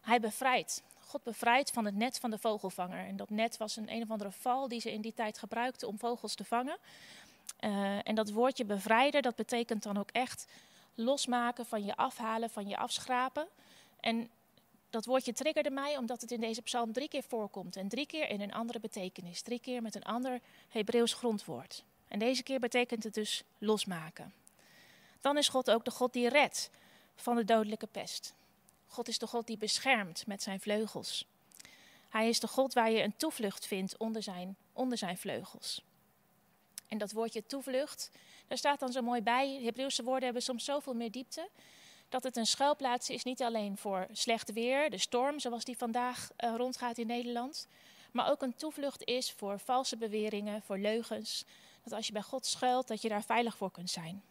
Hij 0.00 0.20
bevrijdt. 0.20 0.82
God 0.98 1.22
bevrijdt 1.22 1.70
van 1.70 1.84
het 1.84 1.94
net 1.94 2.18
van 2.18 2.30
de 2.30 2.38
vogelvanger. 2.38 3.06
En 3.06 3.16
dat 3.16 3.30
net 3.30 3.56
was 3.56 3.76
een 3.76 3.92
een 3.92 4.02
of 4.02 4.10
andere 4.10 4.32
val 4.32 4.68
die 4.68 4.80
ze 4.80 4.92
in 4.92 5.00
die 5.00 5.14
tijd 5.14 5.38
gebruikten 5.38 5.88
om 5.88 5.98
vogels 5.98 6.34
te 6.34 6.44
vangen. 6.44 6.78
Uh, 7.60 8.08
en 8.08 8.14
dat 8.14 8.30
woordje 8.30 8.64
bevrijden, 8.64 9.22
dat 9.22 9.34
betekent 9.34 9.82
dan 9.82 9.98
ook 9.98 10.10
echt 10.10 10.46
losmaken 10.94 11.66
van 11.66 11.84
je 11.84 11.96
afhalen, 11.96 12.50
van 12.50 12.68
je 12.68 12.76
afschrapen. 12.76 13.46
En 14.00 14.30
dat 14.90 15.04
woordje 15.04 15.32
triggerde 15.32 15.70
mij 15.70 15.96
omdat 15.96 16.20
het 16.20 16.30
in 16.30 16.40
deze 16.40 16.62
psalm 16.62 16.92
drie 16.92 17.08
keer 17.08 17.22
voorkomt. 17.22 17.76
En 17.76 17.88
drie 17.88 18.06
keer 18.06 18.28
in 18.28 18.40
een 18.40 18.52
andere 18.52 18.80
betekenis. 18.80 19.42
Drie 19.42 19.60
keer 19.60 19.82
met 19.82 19.94
een 19.94 20.04
ander 20.04 20.40
Hebreeuws 20.68 21.12
grondwoord. 21.12 21.84
En 22.08 22.18
deze 22.18 22.42
keer 22.42 22.60
betekent 22.60 23.04
het 23.04 23.14
dus 23.14 23.42
losmaken. 23.58 24.32
Dan 25.20 25.36
is 25.36 25.48
God 25.48 25.70
ook 25.70 25.84
de 25.84 25.90
God 25.90 26.12
die 26.12 26.28
redt 26.28 26.70
van 27.14 27.36
de 27.36 27.44
dodelijke 27.44 27.86
pest. 27.86 28.34
God 28.86 29.08
is 29.08 29.18
de 29.18 29.26
God 29.26 29.46
die 29.46 29.58
beschermt 29.58 30.26
met 30.26 30.42
zijn 30.42 30.60
vleugels. 30.60 31.26
Hij 32.08 32.28
is 32.28 32.40
de 32.40 32.48
God 32.48 32.74
waar 32.74 32.90
je 32.90 33.02
een 33.02 33.16
toevlucht 33.16 33.66
vindt 33.66 33.96
onder 33.96 34.22
zijn, 34.22 34.56
onder 34.72 34.98
zijn 34.98 35.18
vleugels. 35.18 35.82
En 36.88 36.98
dat 36.98 37.12
woordje 37.12 37.46
toevlucht, 37.46 38.10
daar 38.46 38.58
staat 38.58 38.80
dan 38.80 38.92
zo 38.92 39.02
mooi 39.02 39.22
bij. 39.22 39.60
Hebreeuwse 39.62 40.02
woorden 40.02 40.24
hebben 40.24 40.42
soms 40.42 40.64
zoveel 40.64 40.94
meer 40.94 41.10
diepte. 41.10 41.48
Dat 42.08 42.22
het 42.22 42.36
een 42.36 42.46
schuilplaats 42.46 43.10
is 43.10 43.24
niet 43.24 43.42
alleen 43.42 43.76
voor 43.76 44.06
slecht 44.12 44.52
weer, 44.52 44.90
de 44.90 44.98
storm 44.98 45.38
zoals 45.38 45.64
die 45.64 45.76
vandaag 45.76 46.30
uh, 46.38 46.54
rondgaat 46.56 46.98
in 46.98 47.06
Nederland. 47.06 47.68
Maar 48.12 48.30
ook 48.30 48.42
een 48.42 48.56
toevlucht 48.56 49.04
is 49.04 49.32
voor 49.32 49.58
valse 49.58 49.96
beweringen, 49.96 50.62
voor 50.62 50.78
leugens. 50.78 51.44
Dat 51.82 51.92
als 51.92 52.06
je 52.06 52.12
bij 52.12 52.22
God 52.22 52.46
schuilt, 52.46 52.88
dat 52.88 53.02
je 53.02 53.08
daar 53.08 53.24
veilig 53.24 53.56
voor 53.56 53.70
kunt 53.70 53.90
zijn. 53.90 54.22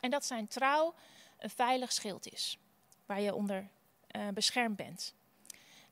En 0.00 0.10
dat 0.10 0.24
zijn 0.24 0.48
trouw 0.48 0.94
een 1.38 1.50
veilig 1.50 1.92
schild 1.92 2.32
is, 2.32 2.58
waar 3.06 3.20
je 3.20 3.34
onder 3.34 3.68
uh, 4.16 4.28
beschermd 4.28 4.76
bent. 4.76 5.14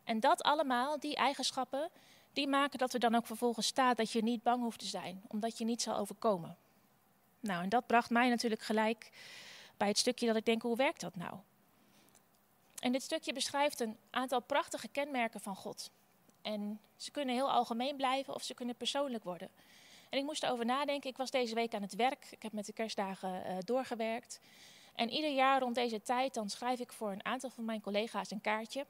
En 0.05 0.21
dat 0.21 0.43
allemaal, 0.43 1.00
die 1.00 1.17
eigenschappen, 1.17 1.91
die 2.33 2.47
maken 2.49 2.79
dat 2.79 2.95
er 2.95 3.01
dan 3.01 3.15
ook 3.15 3.27
vervolgens 3.27 3.67
staat 3.67 3.97
dat 3.97 4.11
je 4.11 4.23
niet 4.23 4.43
bang 4.43 4.62
hoeft 4.62 4.79
te 4.79 4.87
zijn, 4.87 5.23
omdat 5.29 5.59
je 5.59 5.65
niet 5.65 5.83
zal 5.83 5.97
overkomen. 5.97 6.57
Nou, 7.41 7.62
en 7.62 7.69
dat 7.69 7.87
bracht 7.87 8.11
mij 8.11 8.29
natuurlijk 8.29 8.62
gelijk 8.62 9.11
bij 9.77 9.89
het 9.89 9.99
stukje 9.99 10.27
dat 10.27 10.37
ik 10.37 10.45
denk, 10.45 10.62
hoe 10.62 10.77
werkt 10.77 11.01
dat 11.01 11.17
nou? 11.17 11.35
En 12.79 12.93
dit 12.93 13.03
stukje 13.03 13.33
beschrijft 13.33 13.81
een 13.81 13.97
aantal 14.11 14.41
prachtige 14.41 14.89
kenmerken 14.89 15.41
van 15.41 15.57
God. 15.57 15.91
En 16.43 16.81
ze 16.97 17.11
kunnen 17.11 17.35
heel 17.35 17.51
algemeen 17.51 17.97
blijven 17.97 18.35
of 18.35 18.43
ze 18.43 18.55
kunnen 18.55 18.75
persoonlijk 18.75 19.25
worden. 19.25 19.49
En 20.09 20.19
ik 20.19 20.25
moest 20.25 20.43
erover 20.43 20.65
nadenken. 20.65 21.11
Ik 21.11 21.17
was 21.17 21.31
deze 21.31 21.55
week 21.55 21.75
aan 21.75 21.83
het 21.83 21.95
werk. 21.95 22.27
Ik 22.31 22.43
heb 22.43 22.53
met 22.53 22.67
de 22.67 22.73
kerstdagen 22.73 23.43
uh, 23.47 23.57
doorgewerkt. 23.59 24.41
En 24.95 25.11
ieder 25.11 25.31
jaar 25.31 25.61
rond 25.61 25.75
deze 25.75 26.03
tijd 26.03 26.35
dan 26.35 26.51
schrijf 26.51 26.81
ik 26.81 26.93
voor 26.93 27.12
een 27.12 27.25
aantal 27.25 27.51
van 27.51 27.65
mijn 27.65 27.81
collega's 27.81 28.31
een 28.31 28.41
kaartje 28.41 28.87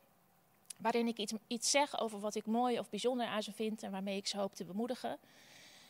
waarin 0.76 1.06
ik 1.06 1.18
iets, 1.18 1.32
iets 1.46 1.70
zeg 1.70 2.00
over 2.00 2.20
wat 2.20 2.34
ik 2.34 2.46
mooi 2.46 2.78
of 2.78 2.90
bijzonder 2.90 3.26
aan 3.26 3.42
ze 3.42 3.52
vind 3.52 3.82
en 3.82 3.90
waarmee 3.90 4.16
ik 4.16 4.26
ze 4.26 4.38
hoop 4.38 4.54
te 4.54 4.64
bemoedigen. 4.64 5.18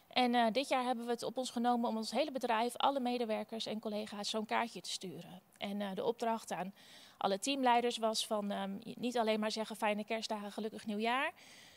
En 0.08 0.34
uh, 0.34 0.46
dit 0.52 0.68
jaar 0.68 0.84
hebben 0.84 1.04
we 1.04 1.10
het 1.10 1.22
op 1.22 1.36
ons 1.36 1.50
genomen 1.50 1.88
om 1.88 1.96
ons 1.96 2.10
hele 2.10 2.30
bedrijf, 2.30 2.76
alle 2.76 3.00
medewerkers 3.00 3.66
en 3.66 3.80
collega's 3.80 4.30
zo'n 4.30 4.46
kaartje 4.46 4.80
te 4.80 4.90
sturen. 4.90 5.40
En 5.58 5.80
uh, 5.80 5.94
de 5.94 6.04
opdracht 6.04 6.52
aan 6.52 6.74
alle 7.16 7.38
teamleiders 7.38 7.96
was 7.96 8.26
van 8.26 8.50
um, 8.50 8.78
niet 8.82 9.18
alleen 9.18 9.40
maar 9.40 9.50
zeggen 9.50 9.76
fijne 9.76 10.04
kerstdagen, 10.04 10.52
gelukkig 10.52 10.86
nieuwjaar. 10.86 11.32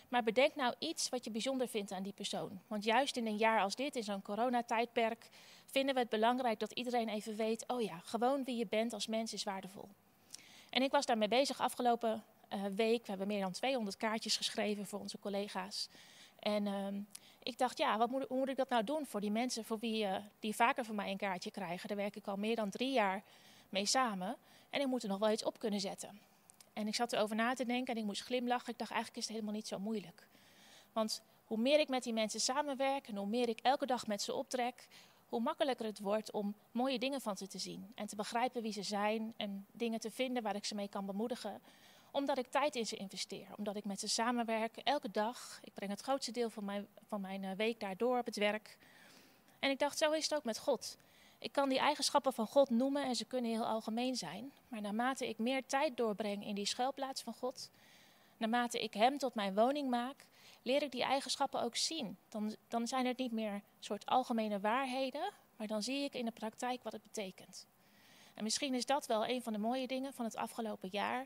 Maar 0.09 0.23
bedenk 0.23 0.55
nou 0.55 0.73
iets 0.79 1.09
wat 1.09 1.23
je 1.23 1.31
bijzonder 1.31 1.67
vindt 1.67 1.91
aan 1.91 2.03
die 2.03 2.13
persoon. 2.13 2.61
Want 2.67 2.83
juist 2.83 3.17
in 3.17 3.27
een 3.27 3.37
jaar 3.37 3.61
als 3.61 3.75
dit, 3.75 3.95
in 3.95 4.03
zo'n 4.03 4.21
coronatijdperk, 4.21 5.29
vinden 5.65 5.93
we 5.93 5.99
het 5.99 6.09
belangrijk 6.09 6.59
dat 6.59 6.71
iedereen 6.71 7.09
even 7.09 7.35
weet: 7.35 7.67
oh 7.67 7.81
ja, 7.81 7.99
gewoon 8.03 8.43
wie 8.43 8.57
je 8.57 8.67
bent 8.67 8.93
als 8.93 9.07
mens 9.07 9.33
is 9.33 9.43
waardevol. 9.43 9.89
En 10.69 10.81
ik 10.81 10.91
was 10.91 11.05
daarmee 11.05 11.27
bezig 11.27 11.59
afgelopen 11.59 12.23
week. 12.75 13.01
We 13.01 13.09
hebben 13.09 13.27
meer 13.27 13.41
dan 13.41 13.51
200 13.51 13.97
kaartjes 13.97 14.37
geschreven 14.37 14.85
voor 14.87 14.99
onze 14.99 15.19
collega's. 15.19 15.89
En 16.39 16.65
uh, 16.65 16.87
ik 17.43 17.57
dacht, 17.57 17.77
ja, 17.77 17.97
wat 17.97 18.09
moet, 18.09 18.25
hoe 18.27 18.37
moet 18.37 18.49
ik 18.49 18.55
dat 18.55 18.69
nou 18.69 18.83
doen 18.83 19.05
voor 19.05 19.21
die 19.21 19.31
mensen 19.31 19.65
voor 19.65 19.79
wie, 19.79 20.03
uh, 20.03 20.15
die 20.39 20.55
vaker 20.55 20.85
van 20.85 20.95
mij 20.95 21.11
een 21.11 21.17
kaartje 21.17 21.51
krijgen? 21.51 21.87
Daar 21.87 21.97
werk 21.97 22.15
ik 22.15 22.27
al 22.27 22.37
meer 22.37 22.55
dan 22.55 22.69
drie 22.69 22.91
jaar 22.91 23.23
mee 23.69 23.85
samen. 23.85 24.35
En 24.69 24.81
ik 24.81 24.87
moet 24.87 25.03
er 25.03 25.09
nog 25.09 25.19
wel 25.19 25.31
iets 25.31 25.43
op 25.43 25.59
kunnen 25.59 25.79
zetten. 25.79 26.19
En 26.73 26.87
ik 26.87 26.95
zat 26.95 27.13
erover 27.13 27.35
na 27.35 27.53
te 27.53 27.65
denken 27.65 27.93
en 27.93 27.99
ik 27.99 28.05
moest 28.05 28.21
glimlachen. 28.21 28.71
Ik 28.71 28.77
dacht, 28.77 28.91
eigenlijk 28.91 29.21
is 29.21 29.27
het 29.27 29.33
helemaal 29.33 29.55
niet 29.55 29.67
zo 29.67 29.79
moeilijk. 29.79 30.27
Want 30.93 31.21
hoe 31.45 31.57
meer 31.57 31.79
ik 31.79 31.87
met 31.87 32.03
die 32.03 32.13
mensen 32.13 32.39
samenwerk 32.39 33.07
en 33.07 33.15
hoe 33.15 33.27
meer 33.27 33.49
ik 33.49 33.59
elke 33.59 33.85
dag 33.85 34.07
met 34.07 34.21
ze 34.21 34.33
optrek, 34.33 34.87
hoe 35.29 35.39
makkelijker 35.39 35.85
het 35.85 35.99
wordt 35.99 36.31
om 36.31 36.55
mooie 36.71 36.99
dingen 36.99 37.21
van 37.21 37.37
ze 37.37 37.47
te 37.47 37.57
zien. 37.57 37.91
En 37.95 38.07
te 38.07 38.15
begrijpen 38.15 38.61
wie 38.61 38.71
ze 38.71 38.83
zijn 38.83 39.33
en 39.37 39.65
dingen 39.71 39.99
te 39.99 40.11
vinden 40.11 40.43
waar 40.43 40.55
ik 40.55 40.65
ze 40.65 40.75
mee 40.75 40.87
kan 40.87 41.05
bemoedigen. 41.05 41.61
Omdat 42.15 42.37
ik 42.37 42.47
tijd 42.47 42.75
in 42.75 42.85
ze 42.85 42.95
investeer, 42.95 43.47
omdat 43.57 43.75
ik 43.75 43.85
met 43.85 43.99
ze 43.99 44.07
samenwerk 44.07 44.77
elke 44.77 45.11
dag. 45.11 45.59
Ik 45.63 45.73
breng 45.73 45.91
het 45.91 46.01
grootste 46.01 46.31
deel 46.31 46.49
van 46.49 46.65
mijn, 46.65 46.87
van 47.07 47.21
mijn 47.21 47.43
eh, 47.43 47.51
week 47.51 47.79
daardoor 47.79 48.19
op 48.19 48.25
het 48.25 48.35
werk. 48.35 48.77
En 49.59 49.69
ik 49.69 49.79
dacht, 49.79 49.97
zo 49.97 50.11
is 50.11 50.23
het 50.23 50.33
ook 50.33 50.43
met 50.43 50.59
God. 50.59 50.97
Ik 51.39 51.51
kan 51.51 51.69
die 51.69 51.79
eigenschappen 51.79 52.33
van 52.33 52.47
God 52.47 52.69
noemen 52.69 53.03
en 53.03 53.15
ze 53.15 53.25
kunnen 53.25 53.51
heel 53.51 53.65
algemeen 53.65 54.15
zijn. 54.15 54.51
Maar 54.67 54.81
naarmate 54.81 55.27
ik 55.27 55.37
meer 55.37 55.65
tijd 55.65 55.97
doorbreng 55.97 56.45
in 56.45 56.55
die 56.55 56.65
schuilplaats 56.65 57.21
van 57.21 57.33
God, 57.33 57.69
naarmate 58.37 58.83
ik 58.83 58.93
Hem 58.93 59.17
tot 59.17 59.33
mijn 59.35 59.55
woning 59.55 59.89
maak, 59.89 60.25
leer 60.61 60.81
ik 60.81 60.91
die 60.91 61.03
eigenschappen 61.03 61.61
ook 61.61 61.75
zien. 61.75 62.17
Dan, 62.29 62.55
dan 62.67 62.87
zijn 62.87 63.05
het 63.05 63.17
niet 63.17 63.31
meer 63.31 63.61
soort 63.79 64.05
algemene 64.05 64.59
waarheden, 64.59 65.31
maar 65.55 65.67
dan 65.67 65.83
zie 65.83 66.03
ik 66.03 66.13
in 66.13 66.25
de 66.25 66.31
praktijk 66.31 66.83
wat 66.83 66.93
het 66.93 67.03
betekent. 67.03 67.67
En 68.33 68.43
misschien 68.43 68.73
is 68.73 68.85
dat 68.85 69.05
wel 69.05 69.27
een 69.27 69.41
van 69.41 69.53
de 69.53 69.59
mooie 69.59 69.87
dingen 69.87 70.13
van 70.13 70.25
het 70.25 70.35
afgelopen 70.35 70.89
jaar. 70.91 71.25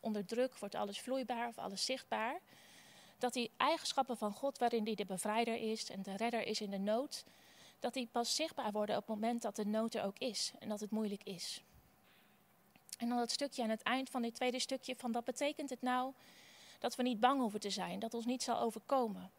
Onder 0.00 0.24
druk 0.24 0.58
wordt 0.58 0.74
alles 0.74 1.00
vloeibaar 1.00 1.48
of 1.48 1.58
alles 1.58 1.84
zichtbaar. 1.84 2.40
Dat 3.18 3.32
die 3.32 3.50
eigenschappen 3.56 4.16
van 4.16 4.32
God, 4.32 4.58
waarin 4.58 4.84
hij 4.84 4.94
de 4.94 5.04
bevrijder 5.04 5.56
is 5.56 5.90
en 5.90 6.02
de 6.02 6.16
redder 6.16 6.42
is 6.42 6.60
in 6.60 6.70
de 6.70 6.78
nood, 6.78 7.24
dat 7.80 7.94
die 7.94 8.08
pas 8.12 8.34
zichtbaar 8.34 8.72
worden 8.72 8.96
op 8.96 9.06
het 9.06 9.16
moment 9.16 9.42
dat 9.42 9.56
de 9.56 9.66
nood 9.66 9.94
er 9.94 10.04
ook 10.04 10.18
is 10.18 10.52
en 10.58 10.68
dat 10.68 10.80
het 10.80 10.90
moeilijk 10.90 11.22
is. 11.22 11.62
En 12.98 13.08
dan 13.08 13.18
dat 13.18 13.30
stukje 13.30 13.62
aan 13.62 13.70
het 13.70 13.82
eind 13.82 14.10
van 14.10 14.22
dit 14.22 14.34
tweede 14.34 14.58
stukje 14.58 14.96
van 14.96 15.12
wat 15.12 15.24
betekent 15.24 15.70
het 15.70 15.82
nou 15.82 16.12
dat 16.78 16.96
we 16.96 17.02
niet 17.02 17.20
bang 17.20 17.40
hoeven 17.40 17.60
te 17.60 17.70
zijn, 17.70 17.98
dat 17.98 18.14
ons 18.14 18.24
niet 18.24 18.42
zal 18.42 18.60
overkomen. 18.60 19.30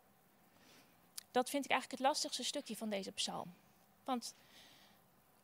Dat 1.32 1.50
vind 1.50 1.66
ik 1.66 1.72
eigenlijk 1.72 2.02
het 2.02 2.10
lastigste 2.10 2.44
stukje 2.44 2.76
van 2.76 2.90
deze 2.90 3.12
psalm. 3.12 3.54
Want 4.04 4.34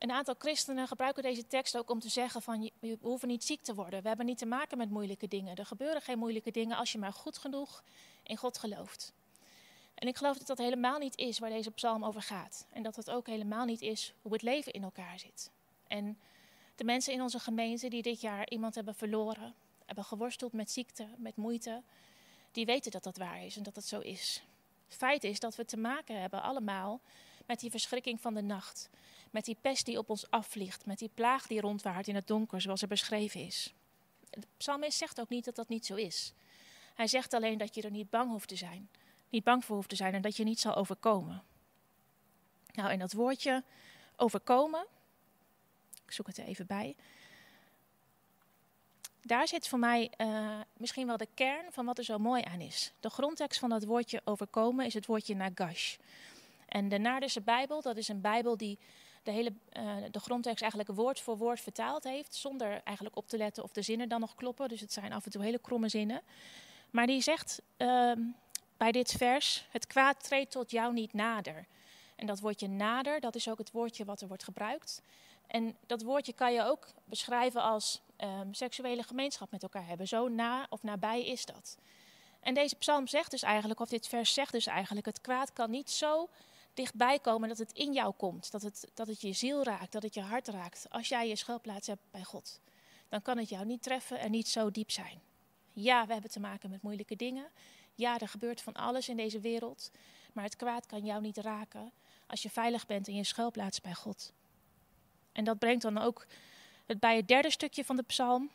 een 0.03 0.11
aantal 0.11 0.35
christenen 0.37 0.87
gebruiken 0.87 1.23
deze 1.23 1.47
tekst 1.47 1.77
ook 1.77 1.89
om 1.89 1.99
te 1.99 2.09
zeggen 2.09 2.41
van 2.41 2.69
we 2.79 2.97
hoeven 3.01 3.27
niet 3.27 3.43
ziek 3.43 3.61
te 3.61 3.73
worden. 3.73 4.01
We 4.01 4.07
hebben 4.07 4.25
niet 4.25 4.37
te 4.37 4.45
maken 4.45 4.77
met 4.77 4.89
moeilijke 4.89 5.27
dingen. 5.27 5.55
Er 5.55 5.65
gebeuren 5.65 6.01
geen 6.01 6.17
moeilijke 6.17 6.51
dingen 6.51 6.77
als 6.77 6.91
je 6.91 6.97
maar 6.97 7.13
goed 7.13 7.37
genoeg 7.37 7.83
in 8.23 8.37
God 8.37 8.57
gelooft. 8.57 9.13
En 9.93 10.07
ik 10.07 10.17
geloof 10.17 10.37
dat 10.37 10.47
dat 10.47 10.57
helemaal 10.57 10.99
niet 10.99 11.17
is 11.17 11.39
waar 11.39 11.49
deze 11.49 11.71
psalm 11.71 12.05
over 12.05 12.21
gaat. 12.21 12.65
En 12.71 12.83
dat 12.83 12.95
het 12.95 13.09
ook 13.09 13.27
helemaal 13.27 13.65
niet 13.65 13.81
is 13.81 14.13
hoe 14.21 14.33
het 14.33 14.41
leven 14.41 14.73
in 14.73 14.83
elkaar 14.83 15.19
zit. 15.19 15.51
En 15.87 16.17
de 16.75 16.83
mensen 16.83 17.13
in 17.13 17.21
onze 17.21 17.39
gemeente 17.39 17.89
die 17.89 18.01
dit 18.01 18.21
jaar 18.21 18.49
iemand 18.49 18.75
hebben 18.75 18.95
verloren, 18.95 19.53
hebben 19.85 20.03
geworsteld 20.03 20.53
met 20.53 20.71
ziekte, 20.71 21.07
met 21.17 21.35
moeite, 21.35 21.81
die 22.51 22.65
weten 22.65 22.91
dat 22.91 23.03
dat 23.03 23.17
waar 23.17 23.45
is 23.45 23.57
en 23.57 23.63
dat 23.63 23.75
het 23.75 23.85
zo 23.85 23.99
is. 23.99 24.43
Feit 24.87 25.23
is 25.23 25.39
dat 25.39 25.55
we 25.55 25.65
te 25.65 25.77
maken 25.77 26.21
hebben 26.21 26.41
allemaal 26.41 27.01
met 27.45 27.59
die 27.59 27.71
verschrikking 27.71 28.21
van 28.21 28.33
de 28.33 28.41
nacht. 28.41 28.89
Met 29.29 29.45
die 29.45 29.57
pest 29.61 29.85
die 29.85 29.97
op 29.97 30.09
ons 30.09 30.29
afvliegt, 30.29 30.85
met 30.85 30.99
die 30.99 31.09
plaag 31.13 31.47
die 31.47 31.61
rondwaart 31.61 32.07
in 32.07 32.15
het 32.15 32.27
donker, 32.27 32.61
zoals 32.61 32.81
er 32.81 32.87
beschreven 32.87 33.45
is. 33.45 33.73
De 34.29 34.47
psalmist 34.57 34.97
zegt 34.97 35.19
ook 35.19 35.29
niet 35.29 35.45
dat 35.45 35.55
dat 35.55 35.69
niet 35.69 35.85
zo 35.85 35.95
is. 35.95 36.33
Hij 36.93 37.07
zegt 37.07 37.33
alleen 37.33 37.57
dat 37.57 37.75
je 37.75 37.81
er 37.81 37.91
niet 37.91 38.09
bang 38.09 38.29
hoeft 38.29 38.47
te 38.47 38.55
zijn. 38.55 38.89
Niet 39.29 39.43
bang 39.43 39.65
voor 39.65 39.75
hoeft 39.75 39.89
te 39.89 39.95
zijn 39.95 40.13
en 40.13 40.21
dat 40.21 40.37
je 40.37 40.43
niet 40.43 40.59
zal 40.59 40.75
overkomen. 40.75 41.43
Nou, 42.73 42.89
en 42.89 42.99
dat 42.99 43.13
woordje 43.13 43.63
overkomen, 44.15 44.85
ik 46.05 46.11
zoek 46.11 46.27
het 46.27 46.37
er 46.37 46.45
even 46.45 46.65
bij 46.65 46.95
daar 49.25 49.47
zit 49.47 49.67
voor 49.67 49.79
mij 49.79 50.11
uh, 50.17 50.59
misschien 50.77 51.07
wel 51.07 51.17
de 51.17 51.27
kern 51.33 51.71
van 51.71 51.85
wat 51.85 51.97
er 51.97 52.03
zo 52.03 52.17
mooi 52.17 52.43
aan 52.43 52.59
is. 52.59 52.91
De 52.99 53.09
grondtekst 53.09 53.59
van 53.59 53.69
dat 53.69 53.83
woordje 53.83 54.21
overkomen 54.23 54.85
is 54.85 54.93
het 54.93 55.05
woordje 55.05 55.35
nagash. 55.35 55.95
En 56.73 56.89
de 56.89 56.97
Naardense 56.97 57.41
Bijbel, 57.41 57.81
dat 57.81 57.97
is 57.97 58.07
een 58.07 58.21
Bijbel 58.21 58.57
die 58.57 58.79
de 59.23 59.31
hele 59.31 59.53
uh, 59.73 59.95
de 60.11 60.19
grondtekst 60.19 60.61
eigenlijk 60.61 60.91
woord 60.91 61.19
voor 61.19 61.37
woord 61.37 61.61
vertaald 61.61 62.03
heeft, 62.03 62.35
zonder 62.35 62.81
eigenlijk 62.83 63.17
op 63.17 63.27
te 63.27 63.37
letten 63.37 63.63
of 63.63 63.71
de 63.71 63.81
zinnen 63.81 64.09
dan 64.09 64.19
nog 64.19 64.35
kloppen. 64.35 64.69
Dus 64.69 64.79
het 64.79 64.93
zijn 64.93 65.13
af 65.13 65.25
en 65.25 65.31
toe 65.31 65.43
hele 65.43 65.59
kromme 65.59 65.89
zinnen. 65.89 66.21
Maar 66.89 67.07
die 67.07 67.21
zegt 67.21 67.61
uh, 67.77 68.11
bij 68.77 68.91
dit 68.91 69.11
vers: 69.11 69.65
Het 69.69 69.87
kwaad 69.87 70.23
treedt 70.23 70.51
tot 70.51 70.71
jou 70.71 70.93
niet 70.93 71.13
nader. 71.13 71.65
En 72.15 72.25
dat 72.25 72.39
woordje 72.39 72.67
nader, 72.67 73.19
dat 73.19 73.35
is 73.35 73.49
ook 73.49 73.57
het 73.57 73.71
woordje 73.71 74.05
wat 74.05 74.21
er 74.21 74.27
wordt 74.27 74.43
gebruikt. 74.43 75.01
En 75.47 75.75
dat 75.85 76.01
woordje 76.01 76.33
kan 76.33 76.53
je 76.53 76.63
ook 76.63 76.87
beschrijven 77.05 77.61
als 77.61 78.01
um, 78.17 78.53
seksuele 78.53 79.03
gemeenschap 79.03 79.51
met 79.51 79.63
elkaar 79.63 79.87
hebben. 79.87 80.07
Zo 80.07 80.27
na 80.27 80.65
of 80.69 80.83
nabij 80.83 81.25
is 81.25 81.45
dat. 81.45 81.77
En 82.39 82.53
deze 82.53 82.75
psalm 82.75 83.07
zegt 83.07 83.31
dus 83.31 83.41
eigenlijk, 83.41 83.79
of 83.79 83.89
dit 83.89 84.07
vers 84.07 84.33
zegt 84.33 84.51
dus 84.51 84.65
eigenlijk, 84.65 85.05
het 85.05 85.21
kwaad 85.21 85.53
kan 85.53 85.69
niet 85.69 85.91
zo 85.91 86.29
dichtbij 86.73 87.19
komen 87.19 87.49
dat 87.49 87.57
het 87.57 87.71
in 87.71 87.93
jou 87.93 88.13
komt. 88.13 88.51
Dat 88.51 88.61
het, 88.61 88.87
dat 88.93 89.07
het 89.07 89.21
je 89.21 89.33
ziel 89.33 89.63
raakt, 89.63 89.91
dat 89.91 90.03
het 90.03 90.13
je 90.13 90.21
hart 90.21 90.47
raakt. 90.47 90.85
Als 90.89 91.07
jij 91.07 91.27
je 91.27 91.35
schuilplaats 91.35 91.87
hebt 91.87 92.01
bij 92.11 92.23
God. 92.23 92.59
Dan 93.09 93.21
kan 93.21 93.37
het 93.37 93.49
jou 93.49 93.65
niet 93.65 93.83
treffen 93.83 94.19
en 94.19 94.31
niet 94.31 94.47
zo 94.47 94.71
diep 94.71 94.91
zijn. 94.91 95.21
Ja, 95.73 96.05
we 96.05 96.13
hebben 96.13 96.31
te 96.31 96.39
maken 96.39 96.69
met 96.69 96.81
moeilijke 96.81 97.15
dingen. 97.15 97.47
Ja, 97.95 98.19
er 98.19 98.27
gebeurt 98.27 98.61
van 98.61 98.73
alles 98.73 99.09
in 99.09 99.17
deze 99.17 99.39
wereld. 99.39 99.91
Maar 100.33 100.43
het 100.43 100.55
kwaad 100.55 100.85
kan 100.85 101.05
jou 101.05 101.21
niet 101.21 101.37
raken 101.37 101.91
als 102.27 102.41
je 102.41 102.49
veilig 102.49 102.85
bent 102.85 103.07
in 103.07 103.15
je 103.15 103.23
schuilplaats 103.23 103.81
bij 103.81 103.93
God. 103.93 104.33
En 105.31 105.43
dat 105.43 105.59
brengt 105.59 105.81
dan 105.81 105.97
ook 105.97 106.25
het 106.85 106.99
bij 106.99 107.15
het 107.15 107.27
derde 107.27 107.51
stukje 107.51 107.85
van 107.85 107.95
de 107.95 108.03
psalm. 108.03 108.49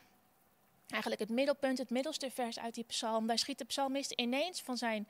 Eigenlijk 0.88 1.20
het 1.20 1.30
middelpunt, 1.30 1.78
het 1.78 1.90
middelste 1.90 2.30
vers 2.30 2.58
uit 2.58 2.74
die 2.74 2.84
psalm. 2.84 3.26
Daar 3.26 3.38
schiet 3.38 3.58
de 3.58 3.64
psalmist 3.64 4.10
ineens 4.10 4.60
van 4.60 4.76
zijn 4.76 5.08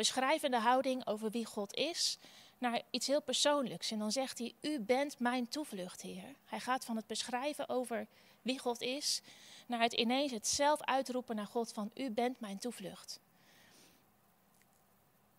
beschrijvende 0.00 0.58
houding 0.58 1.06
over 1.06 1.30
wie 1.30 1.44
God 1.44 1.74
is 1.74 2.18
naar 2.58 2.82
iets 2.90 3.06
heel 3.06 3.22
persoonlijks. 3.22 3.90
En 3.90 3.98
dan 3.98 4.12
zegt 4.12 4.38
hij: 4.38 4.54
U 4.60 4.80
bent 4.80 5.18
mijn 5.18 5.48
toevlucht, 5.48 6.02
Heer. 6.02 6.34
Hij 6.44 6.60
gaat 6.60 6.84
van 6.84 6.96
het 6.96 7.06
beschrijven 7.06 7.68
over 7.68 8.06
wie 8.42 8.58
God 8.58 8.80
is 8.80 9.22
naar 9.66 9.80
het 9.80 9.92
ineens 9.92 10.32
het 10.32 10.46
zelf 10.46 10.80
uitroepen 10.82 11.36
naar 11.36 11.46
God 11.46 11.72
van 11.72 11.90
U 11.94 12.10
bent 12.10 12.40
mijn 12.40 12.58
toevlucht. 12.58 13.20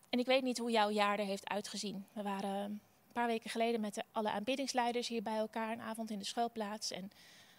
En 0.09 0.19
ik 0.19 0.25
weet 0.25 0.43
niet 0.43 0.57
hoe 0.57 0.71
jouw 0.71 0.89
jaar 0.89 1.19
er 1.19 1.25
heeft 1.25 1.49
uitgezien. 1.49 2.05
We 2.13 2.21
waren 2.21 2.55
een 2.59 2.79
paar 3.13 3.27
weken 3.27 3.49
geleden 3.49 3.81
met 3.81 3.93
de, 3.93 4.03
alle 4.11 4.31
aanbiddingsleiders 4.31 5.07
hier 5.07 5.21
bij 5.21 5.37
elkaar 5.37 5.71
een 5.71 5.81
avond 5.81 6.09
in 6.09 6.19
de 6.19 6.25
schuilplaats. 6.25 6.91
En 6.91 7.11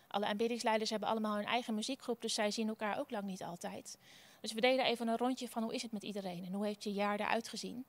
alle 0.08 0.26
aanbiddingsleiders 0.26 0.90
hebben 0.90 1.08
allemaal 1.08 1.36
hun 1.36 1.46
eigen 1.46 1.74
muziekgroep, 1.74 2.20
dus 2.20 2.34
zij 2.34 2.50
zien 2.50 2.68
elkaar 2.68 2.98
ook 2.98 3.10
lang 3.10 3.24
niet 3.24 3.42
altijd. 3.42 3.98
Dus 4.42 4.52
we 4.52 4.60
deden 4.60 4.84
even 4.84 5.08
een 5.08 5.16
rondje 5.16 5.48
van 5.48 5.62
hoe 5.62 5.74
is 5.74 5.82
het 5.82 5.92
met 5.92 6.02
iedereen 6.02 6.44
en 6.46 6.52
hoe 6.52 6.66
heeft 6.66 6.84
je 6.84 6.92
jaar 6.92 7.20
eruit 7.20 7.48
gezien. 7.48 7.84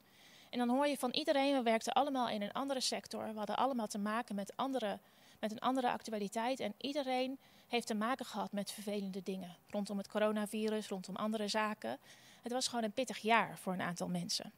En 0.49 0.57
dan 0.57 0.69
hoor 0.69 0.87
je 0.87 0.97
van 0.97 1.11
iedereen, 1.11 1.55
we 1.55 1.61
werkten 1.61 1.93
allemaal 1.93 2.29
in 2.29 2.41
een 2.41 2.51
andere 2.51 2.79
sector. 2.79 3.27
We 3.31 3.37
hadden 3.37 3.57
allemaal 3.57 3.87
te 3.87 3.97
maken 3.97 4.35
met, 4.35 4.55
andere, 4.55 4.99
met 5.39 5.51
een 5.51 5.59
andere 5.59 5.91
actualiteit. 5.91 6.59
En 6.59 6.73
iedereen 6.77 7.39
heeft 7.67 7.87
te 7.87 7.93
maken 7.93 8.25
gehad 8.25 8.51
met 8.51 8.71
vervelende 8.71 9.23
dingen. 9.23 9.55
Rondom 9.69 9.97
het 9.97 10.07
coronavirus, 10.07 10.87
rondom 10.87 11.15
andere 11.15 11.47
zaken. 11.47 11.97
Het 12.41 12.51
was 12.51 12.67
gewoon 12.67 12.83
een 12.83 12.91
pittig 12.91 13.17
jaar 13.17 13.57
voor 13.57 13.73
een 13.73 13.81
aantal 13.81 14.07
mensen. 14.07 14.51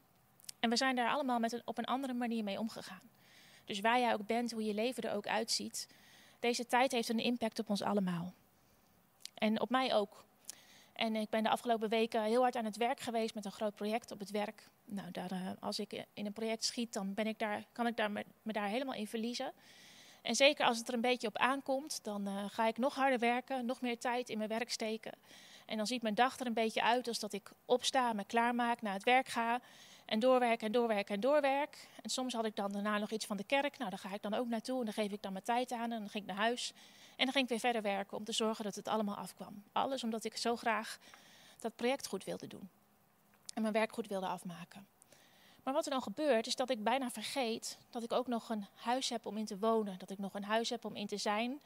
En 0.60 0.70
we 0.70 0.75
zijn 0.75 0.96
daar 0.96 1.10
allemaal 1.10 1.40
met 1.40 1.52
een, 1.52 1.62
op 1.66 1.78
een 1.78 1.86
andere 1.86 2.14
manier 2.14 2.44
mee 2.44 2.60
omgegaan. 2.60 3.10
Dus 3.66 3.80
waar 3.80 4.00
jij 4.00 4.14
ook 4.14 4.25
bent, 4.25 4.52
hoe 4.52 4.64
je 4.64 4.74
leven 4.74 5.04
er 5.04 5.16
ook 5.16 5.28
uitziet, 5.28 5.88
deze 6.40 6.68
tijd 6.68 6.92
heeft 6.92 7.10
een 7.10 7.20
impact 7.20 7.60
op 7.60 7.70
ons 7.70 7.82
allemaal. 7.82 8.34
En 9.34 9.62
op 9.62 9.70
mij 9.70 9.94
ook. 9.94 10.25
En 10.96 11.16
ik 11.16 11.30
ben 11.30 11.44
de 11.44 11.50
afgelopen 11.50 11.90
weken 11.90 12.24
heel 12.24 12.42
hard 12.42 12.56
aan 12.56 12.66
het 12.66 12.78
werk 12.78 13.00
geweest 13.00 13.36
met 13.36 13.46
een 13.46 13.52
groot 13.52 13.75
project 13.75 14.12
op 14.12 14.20
het 14.20 14.32
werk. 14.32 14.70
Nou, 14.86 15.12
daar, 15.12 15.32
eh, 15.32 15.50
als 15.60 15.80
ik 15.80 16.06
in 16.14 16.25
een 16.25 16.34
project 16.34 16.64
schiet, 16.64 16.94
dan 16.94 17.14
ben 17.14 17.28
ik 17.28 17.40
daar, 17.40 17.64
kan 17.72 17.88
ik 17.88 17.98
daar 17.98 18.12
me, 18.12 18.25
daar 18.44 18.68
helemaal 18.68 18.94
in 18.94 19.08
verliezen. 19.08 19.54
En 20.22 20.36
zeker 20.36 20.66
als 20.66 20.78
het 20.78 20.88
er 20.88 20.94
een 20.94 21.02
beetje 21.02 21.28
op 21.28 21.38
aankomt, 21.38 22.04
dan 22.04 22.28
uh, 22.28 22.46
ga 22.48 22.68
ik 22.68 22.78
nog 22.78 22.96
harder 22.96 23.20
werken, 23.20 23.66
nog 23.66 23.82
meer 23.82 24.00
tijd 24.00 24.30
in 24.30 24.38
mijn 24.38 24.50
werk 24.50 24.72
steken. 24.72 25.12
En 25.66 25.78
dan 25.78 25.88
ziet 25.88 26.02
mijn 26.02 26.16
dag 26.16 26.40
er 26.40 26.46
een 26.46 26.54
beetje 26.54 26.82
uit 26.82 27.08
als 27.08 27.20
dat 27.20 27.34
ik 27.34 27.52
opsta, 27.66 28.14
me 28.14 28.25
klaarmaak, 28.25 28.82
naar 28.82 28.94
het 28.94 29.04
werk 29.04 29.28
ga. 29.28 29.62
En 30.06 30.20
doorwerken 30.20 30.66
en 30.68 30.72
doorwerken 30.72 31.16
en 31.16 31.22
doorwerken. 31.22 31.80
En 32.02 32.10
soms 32.10 32.34
had 32.34 32.46
ik 32.46 32.56
dan 32.56 32.72
daarna 32.72 32.98
nog 32.98 33.12
iets 33.12 33.26
van 33.26 33.38
de 33.38 33.44
kerk. 33.44 33.78
Nou, 33.78 33.90
daar 33.90 34.00
ga 34.00 34.14
ik 34.14 34.22
dan 34.22 34.34
ook 34.34 34.48
naartoe 34.48 34.80
en 34.80 34.86
dan 34.86 34.94
geef 34.94 35.12
ik 35.12 35.22
dan 35.22 35.32
mijn 35.32 35.44
tijd 35.44 35.72
aan. 35.72 35.92
En 35.92 36.00
dan 36.00 36.10
ging 36.10 36.24
ik 36.24 36.30
naar 36.30 36.44
huis. 36.44 36.74
En 37.16 37.24
dan 37.24 37.32
ging 37.32 37.44
ik 37.44 37.50
weer 37.50 37.60
verder 37.60 37.82
werken 37.82 38.18
om 38.18 38.24
te 38.24 38.32
zorgen 38.32 38.64
dat 38.64 38.76
het 38.76 38.88
allemaal 38.88 39.16
afkwam. 39.16 39.64
Alles 39.72 40.04
omdat 40.04 40.24
ik 40.24 40.38
zo 40.38 40.56
graag 40.56 40.98
dat 41.60 41.76
project 41.76 42.08
goed 42.08 42.24
wilde 42.24 42.48
doen. 42.48 42.70
En 43.54 43.62
mijn 43.62 43.74
werk 43.74 43.94
goed 43.94 44.08
wilde 44.08 44.28
afmaken. 44.28 44.88
Maar 45.64 45.74
wat 45.74 45.86
er 45.86 45.92
dan 45.92 46.02
gebeurt, 46.02 46.48
is 46.48 46.56
dat 46.56 46.70
ik 46.70 46.84
bijna 46.84 47.12
vergeet 47.12 47.78
dat 47.90 48.04
ik 48.04 48.12
ook 48.12 48.28
nog 48.28 48.50
een 48.50 48.66
huis 48.76 49.10
heb 49.10 49.26
om 49.26 49.38
in 49.38 49.46
te 49.46 49.58
wonen. 49.58 49.98
Dat 49.98 50.10
ik 50.10 50.18
nog 50.18 50.34
een 50.34 50.44
huis 50.44 50.70
heb 50.70 50.86
om 50.86 50.96
in 50.96 51.08
te 51.08 51.18
zijn. 51.18 51.62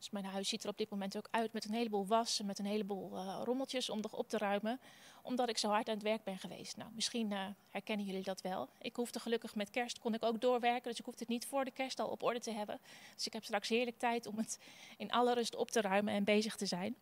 Dus 0.00 0.10
mijn 0.10 0.24
huis 0.24 0.48
ziet 0.48 0.62
er 0.62 0.68
op 0.68 0.78
dit 0.78 0.90
moment 0.90 1.16
ook 1.16 1.28
uit 1.30 1.52
met 1.52 1.64
een 1.64 1.74
heleboel 1.74 2.06
was 2.06 2.40
en 2.40 2.46
met 2.46 2.58
een 2.58 2.64
heleboel 2.64 3.12
uh, 3.12 3.40
rommeltjes 3.44 3.90
om 3.90 4.00
nog 4.00 4.12
op 4.12 4.28
te 4.28 4.38
ruimen. 4.38 4.80
Omdat 5.22 5.48
ik 5.48 5.58
zo 5.58 5.68
hard 5.68 5.88
aan 5.88 5.94
het 5.94 6.02
werk 6.02 6.24
ben 6.24 6.38
geweest. 6.38 6.76
Nou, 6.76 6.90
misschien 6.94 7.30
uh, 7.30 7.46
herkennen 7.70 8.06
jullie 8.06 8.22
dat 8.22 8.40
wel. 8.40 8.68
Ik 8.78 8.96
hoefde 8.96 9.20
gelukkig 9.20 9.54
met 9.54 9.70
kerst, 9.70 9.98
kon 9.98 10.14
ik 10.14 10.22
ook 10.24 10.40
doorwerken. 10.40 10.90
Dus 10.90 10.98
ik 10.98 11.04
hoefde 11.04 11.20
het 11.20 11.28
niet 11.28 11.46
voor 11.46 11.64
de 11.64 11.70
kerst 11.70 12.00
al 12.00 12.08
op 12.08 12.22
orde 12.22 12.40
te 12.40 12.50
hebben. 12.50 12.80
Dus 13.14 13.26
ik 13.26 13.32
heb 13.32 13.44
straks 13.44 13.68
heerlijk 13.68 13.98
tijd 13.98 14.26
om 14.26 14.36
het 14.36 14.58
in 14.96 15.12
alle 15.12 15.34
rust 15.34 15.56
op 15.56 15.70
te 15.70 15.80
ruimen 15.80 16.14
en 16.14 16.24
bezig 16.24 16.56
te 16.56 16.66
zijn. 16.66 16.96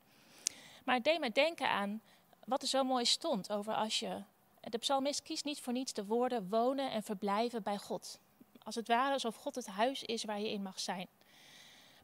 Maar 0.84 0.94
het 0.94 1.04
deed 1.04 1.20
me 1.20 1.30
denken 1.30 1.68
aan 1.68 2.00
wat 2.44 2.62
er 2.62 2.68
zo 2.68 2.84
mooi 2.84 3.04
stond 3.04 3.52
over 3.52 3.74
als 3.74 3.98
je. 3.98 4.22
De 4.60 4.78
psalmist 4.78 5.22
kiest 5.22 5.44
niet 5.44 5.60
voor 5.60 5.72
niets 5.72 5.92
de 5.92 6.04
woorden 6.04 6.48
wonen 6.48 6.90
en 6.90 7.02
verblijven 7.02 7.62
bij 7.62 7.78
God. 7.78 8.18
Als 8.62 8.74
het 8.74 8.88
ware 8.88 9.12
alsof 9.12 9.36
God 9.36 9.54
het 9.54 9.66
huis 9.66 10.02
is 10.02 10.24
waar 10.24 10.40
je 10.40 10.50
in 10.50 10.62
mag 10.62 10.80
zijn. 10.80 11.08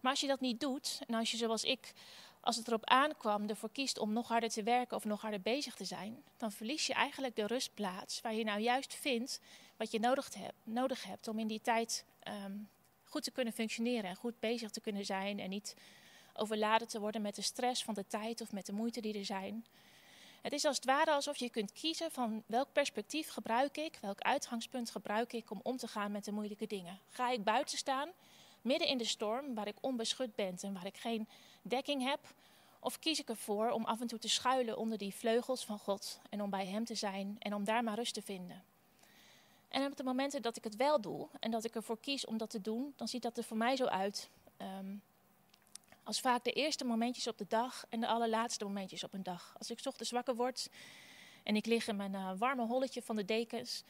Maar 0.04 0.12
als 0.12 0.22
je 0.22 0.28
dat 0.28 0.40
niet 0.40 0.60
doet, 0.60 1.00
en 1.06 1.14
als 1.14 1.30
je 1.30 1.36
zoals 1.36 1.64
ik, 1.64 1.92
als 2.40 2.56
het 2.56 2.66
erop 2.66 2.84
aankwam, 2.84 3.48
ervoor 3.48 3.70
kiest 3.72 3.98
om 3.98 4.12
nog 4.12 4.28
harder 4.28 4.48
te 4.48 4.62
werken 4.62 4.96
of 4.96 5.04
nog 5.04 5.20
harder 5.20 5.40
bezig 5.40 5.74
te 5.74 5.84
zijn, 5.84 6.22
dan 6.36 6.52
verlies 6.52 6.86
je 6.86 6.94
eigenlijk 6.94 7.36
de 7.36 7.46
rustplaats 7.46 8.20
waar 8.20 8.34
je 8.34 8.44
nou 8.44 8.60
juist 8.60 8.94
vindt 8.94 9.40
wat 9.76 9.90
je 9.90 9.98
nodig 10.00 10.34
hebt, 10.34 10.54
nodig 10.62 11.04
hebt 11.04 11.28
om 11.28 11.38
in 11.38 11.46
die 11.46 11.60
tijd 11.60 12.04
ehm, 12.20 12.52
goed 13.04 13.22
te 13.22 13.30
kunnen 13.30 13.52
functioneren 13.52 14.10
en 14.10 14.16
goed 14.16 14.40
bezig 14.40 14.70
te 14.70 14.80
kunnen 14.80 15.04
zijn 15.04 15.40
en 15.40 15.50
niet 15.50 15.76
overladen 16.34 16.88
te 16.88 17.00
worden 17.00 17.22
met 17.22 17.34
de 17.34 17.42
stress 17.42 17.84
van 17.84 17.94
de 17.94 18.06
tijd 18.06 18.40
of 18.40 18.52
met 18.52 18.66
de 18.66 18.72
moeite 18.72 19.00
die 19.00 19.18
er 19.18 19.24
zijn. 19.24 19.66
Het 20.42 20.52
is 20.52 20.64
als 20.64 20.76
het 20.76 20.84
ware 20.84 21.10
alsof 21.10 21.36
je 21.36 21.50
kunt 21.50 21.72
kiezen 21.72 22.10
van 22.10 22.42
welk 22.46 22.72
perspectief 22.72 23.28
gebruik 23.28 23.76
ik, 23.76 23.98
welk 24.00 24.20
uitgangspunt 24.20 24.90
gebruik 24.90 25.32
ik 25.32 25.50
om 25.50 25.60
om 25.62 25.76
te 25.76 25.88
gaan 25.88 26.12
met 26.12 26.24
de 26.24 26.32
moeilijke 26.32 26.66
dingen. 26.66 26.98
Ga 27.08 27.30
ik 27.30 27.44
buiten 27.44 27.78
staan, 27.78 28.08
midden 28.64 28.88
in 28.88 28.98
de 28.98 29.04
storm, 29.04 29.54
waar 29.54 29.66
ik 29.66 29.76
onbeschut 29.80 30.34
ben 30.34 30.56
en 30.60 30.72
waar 30.72 30.86
ik 30.86 30.96
geen 30.96 31.28
dekking 31.62 32.02
heb? 32.02 32.20
Of 32.80 32.98
kies 32.98 33.20
ik 33.20 33.28
ervoor 33.28 33.70
om 33.70 33.84
af 33.84 34.00
en 34.00 34.06
toe 34.06 34.18
te 34.18 34.28
schuilen 34.28 34.78
onder 34.78 34.98
die 34.98 35.14
vleugels 35.14 35.64
van 35.64 35.78
God 35.78 36.20
en 36.30 36.42
om 36.42 36.50
bij 36.50 36.66
Hem 36.66 36.84
te 36.84 36.94
zijn 36.94 37.36
en 37.38 37.54
om 37.54 37.64
daar 37.64 37.84
maar 37.84 37.96
rust 37.96 38.14
te 38.14 38.22
vinden? 38.22 38.64
En 39.68 39.86
op 39.86 39.96
de 39.96 40.04
momenten 40.04 40.42
dat 40.42 40.56
ik 40.56 40.64
het 40.64 40.76
wel 40.76 41.00
doe 41.00 41.28
en 41.40 41.50
dat 41.50 41.64
ik 41.64 41.74
ervoor 41.74 41.98
kies 42.00 42.26
om 42.26 42.36
dat 42.36 42.50
te 42.50 42.60
doen, 42.60 42.92
dan 42.96 43.08
ziet 43.08 43.22
dat 43.22 43.38
er 43.38 43.44
voor 43.44 43.56
mij 43.56 43.76
zo 43.76 43.84
uit. 43.84 44.28
Um, 44.58 45.02
als 46.04 46.20
vaak 46.20 46.44
de 46.44 46.52
eerste 46.52 46.84
momentjes 46.84 47.26
op 47.26 47.38
de 47.38 47.46
dag 47.48 47.84
en 47.88 48.00
de 48.00 48.06
allerlaatste 48.06 48.64
momentjes 48.64 49.04
op 49.04 49.12
een 49.12 49.22
dag. 49.22 49.54
Als 49.58 49.70
ik 49.70 49.80
ochtends 49.84 50.10
wakker 50.10 50.34
word 50.34 50.68
en 51.42 51.56
ik 51.56 51.66
lig 51.66 51.88
in 51.88 51.96
mijn 51.96 52.12
uh, 52.12 52.30
warme 52.38 52.66
holletje 52.66 53.02
van 53.02 53.16
de 53.16 53.24
dekens, 53.24 53.82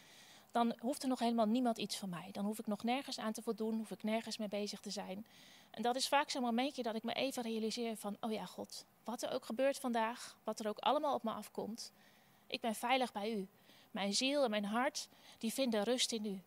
dan 0.55 0.75
hoeft 0.79 1.03
er 1.03 1.09
nog 1.09 1.19
helemaal 1.19 1.47
niemand 1.47 1.79
iets 1.79 1.97
van 1.97 2.09
mij. 2.09 2.29
Dan 2.33 2.45
hoef 2.45 2.59
ik 2.59 2.67
nog 2.67 2.83
nergens 2.83 3.19
aan 3.19 3.33
te 3.33 3.43
voldoen, 3.43 3.77
hoef 3.77 3.91
ik 3.91 4.03
nergens 4.03 4.37
mee 4.37 4.49
bezig 4.49 4.81
te 4.81 4.91
zijn. 4.91 5.27
En 5.71 5.83
dat 5.83 5.97
is 5.97 6.09
vaak 6.09 6.31
zo'n 6.31 6.43
momentje 6.43 6.83
dat 6.83 6.95
ik 6.95 7.03
me 7.03 7.13
even 7.13 7.43
realiseer 7.43 7.97
van, 7.97 8.17
oh 8.21 8.33
ja 8.33 8.45
God, 8.45 8.85
wat 9.05 9.23
er 9.23 9.31
ook 9.31 9.45
gebeurt 9.45 9.79
vandaag, 9.79 10.37
wat 10.45 10.61
er 10.61 10.69
ook 10.69 10.79
allemaal 10.79 11.15
op 11.15 11.23
me 11.23 11.31
afkomt, 11.31 11.93
ik 12.47 12.61
ben 12.61 12.75
veilig 12.75 13.13
bij 13.13 13.33
u. 13.33 13.47
Mijn 13.91 14.15
ziel 14.15 14.45
en 14.45 14.51
mijn 14.51 14.65
hart, 14.65 15.09
die 15.39 15.53
vinden 15.53 15.83
rust 15.83 16.13
in 16.13 16.25
u. 16.25 16.41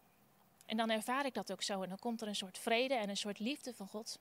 En 0.65 0.77
dan 0.77 0.89
ervaar 0.89 1.25
ik 1.25 1.33
dat 1.33 1.51
ook 1.51 1.63
zo 1.63 1.81
en 1.81 1.89
dan 1.89 1.99
komt 1.99 2.21
er 2.21 2.27
een 2.27 2.35
soort 2.35 2.57
vrede 2.57 2.93
en 2.93 3.09
een 3.09 3.17
soort 3.17 3.39
liefde 3.39 3.73
van 3.73 3.87
God. 3.87 4.19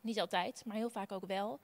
Niet 0.00 0.20
altijd, 0.20 0.62
maar 0.66 0.76
heel 0.76 0.90
vaak 0.90 1.12
ook 1.12 1.26
wel. 1.26 1.60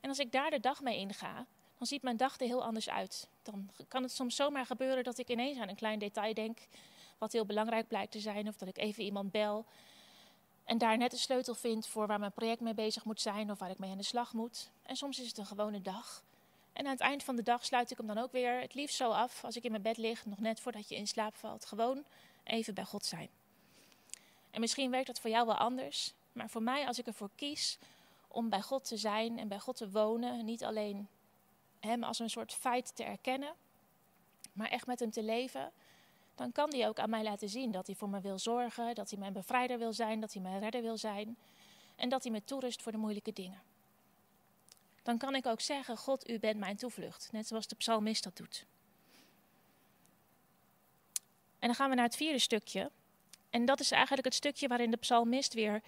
En 0.00 0.08
als 0.08 0.18
ik 0.18 0.32
daar 0.32 0.50
de 0.50 0.60
dag 0.60 0.80
mee 0.80 0.98
inga, 0.98 1.46
dan 1.78 1.86
ziet 1.86 2.02
mijn 2.02 2.16
dag 2.16 2.40
er 2.40 2.46
heel 2.46 2.64
anders 2.64 2.88
uit. 2.88 3.28
Dan 3.46 3.70
kan 3.88 4.02
het 4.02 4.12
soms 4.12 4.36
zomaar 4.36 4.66
gebeuren 4.66 5.04
dat 5.04 5.18
ik 5.18 5.28
ineens 5.28 5.58
aan 5.58 5.68
een 5.68 5.76
klein 5.76 5.98
detail 5.98 6.34
denk, 6.34 6.58
wat 7.18 7.32
heel 7.32 7.46
belangrijk 7.46 7.88
blijkt 7.88 8.12
te 8.12 8.20
zijn, 8.20 8.48
of 8.48 8.56
dat 8.56 8.68
ik 8.68 8.78
even 8.78 9.04
iemand 9.04 9.30
bel 9.30 9.66
en 10.66 10.78
daar 10.78 10.96
net 10.96 11.10
de 11.10 11.16
sleutel 11.16 11.54
vind 11.54 11.86
voor 11.86 12.06
waar 12.06 12.18
mijn 12.18 12.32
project 12.32 12.60
mee 12.60 12.74
bezig 12.74 13.04
moet 13.04 13.20
zijn 13.20 13.50
of 13.50 13.58
waar 13.58 13.70
ik 13.70 13.78
mee 13.78 13.90
aan 13.90 13.96
de 13.96 14.04
slag 14.04 14.32
moet. 14.32 14.70
En 14.82 14.96
soms 14.96 15.20
is 15.20 15.28
het 15.28 15.38
een 15.38 15.46
gewone 15.46 15.82
dag. 15.82 16.22
En 16.72 16.84
aan 16.84 16.90
het 16.90 17.00
eind 17.00 17.24
van 17.24 17.36
de 17.36 17.42
dag 17.42 17.64
sluit 17.64 17.90
ik 17.90 17.96
hem 17.96 18.06
dan 18.06 18.18
ook 18.18 18.32
weer 18.32 18.60
het 18.60 18.74
liefst 18.74 18.96
zo 18.96 19.10
af 19.10 19.44
als 19.44 19.56
ik 19.56 19.64
in 19.64 19.70
mijn 19.70 19.82
bed 19.82 19.96
lig, 19.96 20.26
nog 20.26 20.38
net 20.38 20.60
voordat 20.60 20.88
je 20.88 20.96
in 20.96 21.06
slaap 21.06 21.36
valt. 21.36 21.64
Gewoon 21.64 22.04
even 22.44 22.74
bij 22.74 22.84
God 22.84 23.04
zijn. 23.04 23.28
En 24.50 24.60
misschien 24.60 24.90
werkt 24.90 25.06
dat 25.06 25.20
voor 25.20 25.30
jou 25.30 25.46
wel 25.46 25.56
anders. 25.56 26.12
Maar 26.32 26.50
voor 26.50 26.62
mij, 26.62 26.86
als 26.86 26.98
ik 26.98 27.06
ervoor 27.06 27.30
kies 27.34 27.78
om 28.28 28.48
bij 28.48 28.62
God 28.62 28.84
te 28.84 28.96
zijn 28.96 29.38
en 29.38 29.48
bij 29.48 29.58
God 29.58 29.76
te 29.76 29.90
wonen, 29.90 30.44
niet 30.44 30.64
alleen 30.64 31.08
Hem 31.80 32.02
als 32.02 32.18
een 32.18 32.30
soort 32.30 32.52
feit 32.52 32.96
te 32.96 33.04
erkennen, 33.04 33.54
maar 34.52 34.68
echt 34.68 34.86
met 34.86 35.00
Hem 35.00 35.10
te 35.10 35.22
leven, 35.22 35.72
dan 36.34 36.52
kan 36.52 36.70
Hij 36.70 36.88
ook 36.88 36.98
aan 36.98 37.10
mij 37.10 37.22
laten 37.22 37.48
zien 37.48 37.70
dat 37.70 37.86
Hij 37.86 37.96
voor 37.96 38.08
me 38.08 38.20
wil 38.20 38.38
zorgen, 38.38 38.94
dat 38.94 39.10
Hij 39.10 39.18
mijn 39.18 39.32
bevrijder 39.32 39.78
wil 39.78 39.92
zijn, 39.92 40.20
dat 40.20 40.32
Hij 40.32 40.42
mijn 40.42 40.58
redder 40.58 40.82
wil 40.82 40.96
zijn 40.96 41.36
en 41.96 42.08
dat 42.08 42.22
Hij 42.22 42.32
me 42.32 42.44
toerust 42.44 42.82
voor 42.82 42.92
de 42.92 42.98
moeilijke 42.98 43.32
dingen. 43.32 43.62
Dan 45.02 45.18
kan 45.18 45.34
ik 45.34 45.46
ook 45.46 45.60
zeggen, 45.60 45.96
God, 45.96 46.30
U 46.30 46.38
bent 46.38 46.58
mijn 46.58 46.76
toevlucht, 46.76 47.32
net 47.32 47.46
zoals 47.46 47.66
de 47.66 47.74
psalmist 47.74 48.24
dat 48.24 48.36
doet. 48.36 48.66
En 51.58 51.66
dan 51.66 51.74
gaan 51.74 51.88
we 51.88 51.94
naar 51.94 52.04
het 52.04 52.16
vierde 52.16 52.38
stukje. 52.38 52.90
En 53.50 53.64
dat 53.64 53.80
is 53.80 53.90
eigenlijk 53.90 54.24
het 54.24 54.34
stukje 54.34 54.68
waarin 54.68 54.90
de 54.90 54.96
psalmist 54.96 55.54
weer 55.54 55.82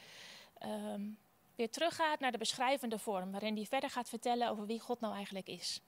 um, 0.62 1.18
weer 1.58 1.70
teruggaat 1.70 2.20
naar 2.20 2.32
de 2.32 2.38
beschrijvende 2.38 2.98
vorm, 2.98 3.30
waarin 3.30 3.56
hij 3.56 3.66
verder 3.66 3.90
gaat 3.90 4.08
vertellen 4.08 4.50
over 4.50 4.66
wie 4.66 4.80
God 4.80 5.00
nou 5.00 5.14
eigenlijk 5.14 5.48
is. 5.48 5.80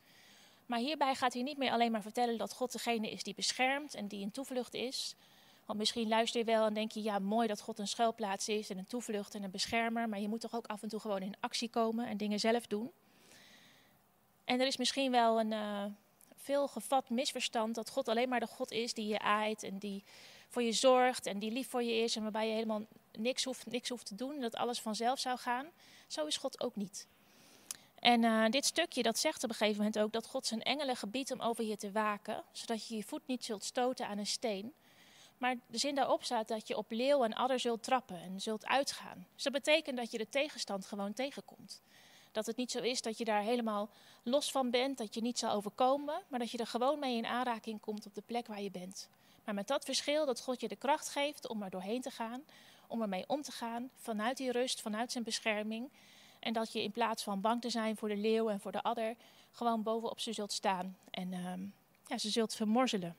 Maar 0.67 0.79
hierbij 0.79 1.15
gaat 1.15 1.33
hij 1.33 1.43
niet 1.43 1.59
meer 1.59 1.71
alleen 1.71 1.93
maar 1.93 2.03
vertellen 2.03 2.39
dat 2.39 2.53
God 2.53 2.73
degene 2.73 3.11
is 3.11 3.23
die 3.23 3.35
beschermt 3.35 3.95
en 3.95 4.07
die 4.07 4.25
een 4.25 4.31
toevlucht 4.31 4.75
is. 4.75 5.15
Want 5.67 5.79
misschien 5.79 6.09
luister 6.09 6.41
je 6.41 6.47
wel 6.47 6.67
en 6.67 6.75
denk 6.75 6.93
je, 6.93 7.03
ja, 7.03 7.19
mooi 7.19 7.49
dat 7.49 7.61
God 7.61 7.79
een 7.79 7.89
schuilplaats 7.89 8.49
is 8.49 8.71
en 8.71 8.79
een 8.79 8.87
toevlucht 8.87 9.35
en 9.35 9.43
een 9.43 9.51
beschermer, 9.51 10.09
maar 10.09 10.21
je 10.21 10.29
moet 10.29 10.41
toch 10.41 10.55
ook 10.55 10.67
af 10.67 10.83
en 10.83 10.89
toe 10.89 11.01
gewoon 11.01 11.23
in 11.23 11.35
actie 11.41 11.69
komen 11.69 12.07
en 12.07 12.17
dingen 12.17 12.41
zelf 12.41 12.67
doen. 12.67 12.91
En 14.45 14.61
er 14.61 14.67
is 14.67 14.77
misschien 14.77 15.11
wel 15.11 15.41
een 15.41 15.53
uh, 15.53 15.85
veel 16.37 16.69
gevat 16.69 17.11
misverstand 17.11 17.75
dat 17.75 17.91
God 17.91 18.09
alleen 18.09 18.29
maar 18.29 18.41
de 18.41 18.47
God 18.47 18.71
is 18.71 18.95
die 18.95 19.07
je 19.07 19.19
aait 19.19 19.63
en 19.63 19.79
die 19.79 20.05
voor 20.49 20.63
je 20.63 20.73
zorgt 20.73 21.27
en 21.27 21.39
die 21.39 21.51
lief 21.51 21.69
voor 21.69 21.83
je 21.83 21.93
is 21.93 22.17
en 22.17 22.23
waarbij 22.23 22.47
je 22.49 22.55
helemaal 22.55 22.83
niks 23.19 23.45
hoeft, 23.45 23.67
niks 23.67 23.89
hoeft 23.89 24.07
te 24.07 24.15
doen 24.15 24.35
en 24.35 24.41
dat 24.41 24.55
alles 24.55 24.81
vanzelf 24.81 25.19
zou 25.19 25.39
gaan. 25.39 25.67
Zo 26.07 26.27
is 26.27 26.37
God 26.37 26.61
ook 26.61 26.77
niet. 26.77 27.07
En 28.01 28.23
uh, 28.23 28.47
dit 28.49 28.65
stukje 28.65 29.03
dat 29.03 29.19
zegt 29.19 29.45
op 29.45 29.51
een 29.51 29.57
gegeven 29.57 29.79
moment 29.79 29.99
ook 29.99 30.13
dat 30.13 30.27
God 30.27 30.47
zijn 30.47 30.63
engelen 30.63 30.97
gebiedt 30.97 31.31
om 31.31 31.41
over 31.41 31.65
je 31.65 31.77
te 31.77 31.93
waken, 31.93 32.45
zodat 32.53 32.87
je 32.87 32.97
je 32.97 33.03
voet 33.03 33.27
niet 33.27 33.45
zult 33.45 33.65
stoten 33.65 34.07
aan 34.07 34.19
een 34.19 34.27
steen. 34.27 34.75
Maar 35.39 35.57
de 35.67 35.79
zin 35.79 35.95
daarop 35.95 36.25
staat 36.25 36.49
dat 36.49 36.69
je 36.69 36.77
op 36.77 36.91
leeuw 36.91 37.25
en 37.25 37.35
adder 37.35 37.61
zult 37.61 37.83
trappen 37.83 38.21
en 38.21 38.41
zult 38.41 38.67
uitgaan. 38.67 39.27
Dus 39.35 39.43
dat 39.43 39.53
betekent 39.53 39.97
dat 39.97 40.11
je 40.11 40.19
de 40.19 40.29
tegenstand 40.29 40.87
gewoon 40.87 41.13
tegenkomt. 41.13 41.83
Dat 42.33 42.47
het 42.47 42.57
niet 42.57 42.71
zo 42.71 42.79
is 42.79 43.03
dat 43.03 43.19
je 43.19 43.25
daar 43.25 43.43
helemaal 43.43 43.89
los 44.23 44.51
van 44.51 44.71
bent, 44.71 44.99
dat 44.99 45.15
je 45.15 45.21
niet 45.21 45.39
zal 45.39 45.53
overkomen, 45.53 46.23
maar 46.29 46.39
dat 46.39 46.51
je 46.51 46.59
er 46.59 46.67
gewoon 46.67 46.99
mee 46.99 47.17
in 47.17 47.27
aanraking 47.27 47.81
komt 47.81 48.07
op 48.07 48.15
de 48.15 48.23
plek 48.27 48.47
waar 48.47 48.63
je 48.63 48.71
bent. 48.71 49.09
Maar 49.45 49.55
met 49.55 49.67
dat 49.67 49.85
verschil 49.85 50.27
dat 50.27 50.41
God 50.41 50.61
je 50.61 50.69
de 50.69 50.77
kracht 50.77 51.09
geeft 51.09 51.49
om 51.49 51.63
er 51.63 51.71
doorheen 51.71 52.01
te 52.01 52.11
gaan, 52.11 52.43
om 52.91 53.03
ermee 53.03 53.25
om 53.27 53.43
te 53.43 53.53
gaan, 53.53 53.91
vanuit 53.95 54.37
die 54.37 54.53
rust, 54.53 54.81
vanuit 54.81 55.13
zijn 55.13 55.25
bescherming. 55.25 55.91
En 56.39 56.53
dat 56.53 56.73
je 56.73 56.83
in 56.83 56.91
plaats 56.91 57.23
van 57.23 57.41
bang 57.41 57.61
te 57.61 57.71
zijn 57.71 57.97
voor 57.97 58.09
de 58.09 58.17
leeuw 58.17 58.49
en 58.49 58.61
voor 58.61 58.73
de 58.73 58.83
adder, 58.83 59.17
gewoon 59.51 59.83
bovenop 59.83 60.21
ze 60.21 60.33
zult 60.33 60.53
staan 60.53 60.97
en 61.11 61.33
uh, 61.33 61.53
ja, 62.07 62.19
ze 62.19 62.31
zult 62.31 62.55
vermorzelen. 62.55 63.17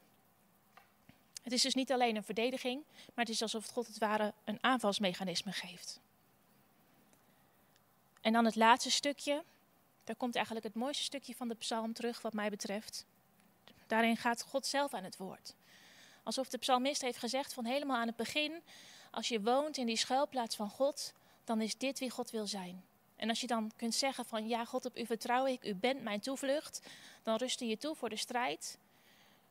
Het 1.44 1.54
is 1.54 1.62
dus 1.62 1.74
niet 1.74 1.92
alleen 1.92 2.16
een 2.16 2.24
verdediging, 2.24 2.84
maar 3.14 3.26
het 3.26 3.34
is 3.34 3.42
alsof 3.42 3.68
God 3.68 3.88
het 3.88 3.98
ware 3.98 4.34
een 4.44 4.58
aanvalsmechanisme 4.62 5.52
geeft. 5.52 6.00
En 8.22 8.34
dan 8.34 8.46
het 8.46 8.56
laatste 8.56 8.92
stukje. 8.92 9.44
Daar 10.04 10.16
komt 10.16 10.36
eigenlijk 10.36 10.66
het 10.66 10.76
mooiste 10.76 11.04
stukje 11.04 11.36
van 11.36 11.48
de 11.48 11.56
psalm 11.56 11.94
terug, 11.94 12.22
wat 12.22 12.34
mij 12.34 12.50
betreft. 12.50 13.06
Daarin 13.88 14.18
gaat 14.18 14.42
God 14.42 14.66
zelf 14.66 14.94
aan 14.94 15.04
het 15.04 15.18
woord. 15.18 15.56
Alsof 16.24 16.50
de 16.50 16.58
psalmist 16.58 17.02
heeft 17.02 17.18
gezegd 17.18 17.54
van 17.54 17.66
helemaal 17.66 17.98
aan 17.98 18.08
het 18.08 18.16
begin, 18.16 18.62
als 19.12 19.28
je 19.28 19.42
woont 19.42 19.78
in 19.78 19.86
die 19.86 19.98
schuilplaats 19.98 20.56
van 20.56 20.70
God, 20.70 21.14
dan 21.44 21.62
is 21.62 21.78
dit 21.78 22.00
wie 22.00 22.10
God 22.10 22.32
wil 22.32 22.48
zijn. 22.48 22.84
En 23.16 23.30
als 23.30 23.42
je 23.42 23.48
dan 23.48 23.72
kunt 23.76 23.96
zeggen 23.96 24.26
van 24.26 24.48
ja, 24.48 24.66
God 24.66 24.86
op 24.86 24.98
u 24.98 25.06
vertrouw 25.06 25.46
ik, 25.46 25.64
u 25.66 25.76
bent 25.76 26.02
mijn 26.02 26.20
toevlucht, 26.20 26.82
dan 27.24 27.36
rust 27.36 27.60
je 27.60 27.78
toe 27.78 27.96
voor 27.96 28.10
de 28.10 28.16
strijd. 28.16 28.78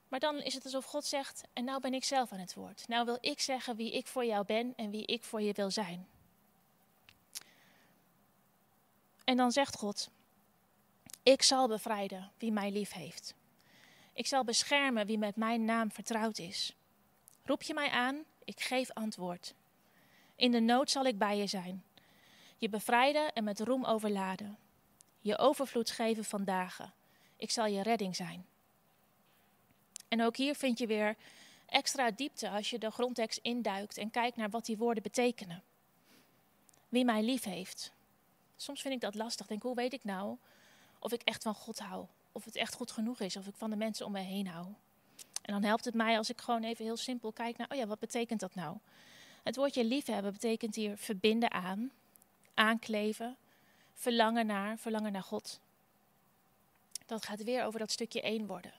Maar 0.08 0.20
dan 0.20 0.40
is 0.40 0.54
het 0.54 0.64
alsof 0.64 0.84
God 0.84 1.04
zegt, 1.04 1.42
en 1.52 1.64
nou 1.64 1.80
ben 1.80 1.94
ik 1.94 2.04
zelf 2.04 2.32
aan 2.32 2.38
het 2.38 2.54
woord. 2.54 2.88
Nou 2.88 3.04
wil 3.04 3.18
ik 3.20 3.40
zeggen 3.40 3.76
wie 3.76 3.92
ik 3.92 4.06
voor 4.06 4.24
jou 4.24 4.44
ben 4.44 4.72
en 4.76 4.90
wie 4.90 5.06
ik 5.06 5.24
voor 5.24 5.42
je 5.42 5.52
wil 5.52 5.70
zijn. 5.70 6.08
En 9.24 9.36
dan 9.36 9.52
zegt 9.52 9.76
God, 9.76 10.10
ik 11.22 11.42
zal 11.42 11.68
bevrijden 11.68 12.30
wie 12.38 12.52
mij 12.52 12.70
lief 12.70 12.92
heeft. 12.92 13.34
Ik 14.12 14.26
zal 14.26 14.44
beschermen 14.44 15.06
wie 15.06 15.18
met 15.18 15.36
mijn 15.36 15.64
naam 15.64 15.90
vertrouwd 15.90 16.38
is. 16.38 16.74
Roep 17.44 17.62
je 17.62 17.74
mij 17.74 17.90
aan, 17.90 18.24
ik 18.50 18.60
geef 18.60 18.90
antwoord. 18.92 19.54
In 20.36 20.50
de 20.50 20.60
nood 20.60 20.90
zal 20.90 21.04
ik 21.04 21.18
bij 21.18 21.36
je 21.36 21.46
zijn. 21.46 21.84
Je 22.56 22.68
bevrijden 22.68 23.32
en 23.32 23.44
met 23.44 23.60
roem 23.60 23.84
overladen. 23.84 24.58
Je 25.20 25.38
overvloed 25.38 25.90
geven 25.90 26.24
van 26.24 26.44
dagen. 26.44 26.92
Ik 27.36 27.50
zal 27.50 27.66
je 27.66 27.82
redding 27.82 28.16
zijn. 28.16 28.46
En 30.08 30.22
ook 30.22 30.36
hier 30.36 30.54
vind 30.54 30.78
je 30.78 30.86
weer 30.86 31.16
extra 31.66 32.10
diepte 32.10 32.50
als 32.50 32.70
je 32.70 32.78
de 32.78 32.90
grondtekst 32.90 33.38
induikt 33.42 33.96
en 33.96 34.10
kijkt 34.10 34.36
naar 34.36 34.50
wat 34.50 34.64
die 34.64 34.76
woorden 34.76 35.02
betekenen. 35.02 35.62
Wie 36.88 37.04
mij 37.04 37.22
lief 37.22 37.44
heeft. 37.44 37.92
Soms 38.56 38.80
vind 38.80 38.94
ik 38.94 39.00
dat 39.00 39.14
lastig. 39.14 39.46
Denk, 39.46 39.62
hoe 39.62 39.74
weet 39.74 39.92
ik 39.92 40.04
nou 40.04 40.36
of 40.98 41.12
ik 41.12 41.22
echt 41.22 41.42
van 41.42 41.54
God 41.54 41.78
hou? 41.78 42.06
of 42.32 42.44
het 42.44 42.56
echt 42.56 42.74
goed 42.74 42.90
genoeg 42.90 43.20
is, 43.20 43.36
of 43.36 43.46
ik 43.46 43.54
van 43.56 43.70
de 43.70 43.76
mensen 43.76 44.06
om 44.06 44.12
me 44.12 44.20
heen 44.20 44.46
hou. 44.46 44.66
En 45.42 45.52
dan 45.52 45.64
helpt 45.64 45.84
het 45.84 45.94
mij 45.94 46.16
als 46.16 46.30
ik 46.30 46.40
gewoon 46.40 46.62
even 46.62 46.84
heel 46.84 46.96
simpel 46.96 47.32
kijk 47.32 47.56
naar, 47.56 47.68
oh 47.70 47.76
ja, 47.76 47.86
wat 47.86 47.98
betekent 47.98 48.40
dat 48.40 48.54
nou? 48.54 48.76
Het 49.42 49.56
woordje 49.56 49.84
liefhebben 49.84 50.32
betekent 50.32 50.74
hier 50.74 50.96
verbinden 50.96 51.50
aan, 51.50 51.90
aankleven, 52.54 53.36
verlangen 53.94 54.46
naar, 54.46 54.78
verlangen 54.78 55.12
naar 55.12 55.22
God. 55.22 55.60
Dat 57.06 57.24
gaat 57.24 57.44
weer 57.44 57.64
over 57.64 57.78
dat 57.78 57.90
stukje 57.90 58.20
één 58.22 58.46
worden. 58.46 58.72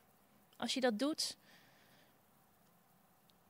Als 0.58 0.74
je 0.74 0.80
dat 0.80 1.00
doet, 1.00 1.36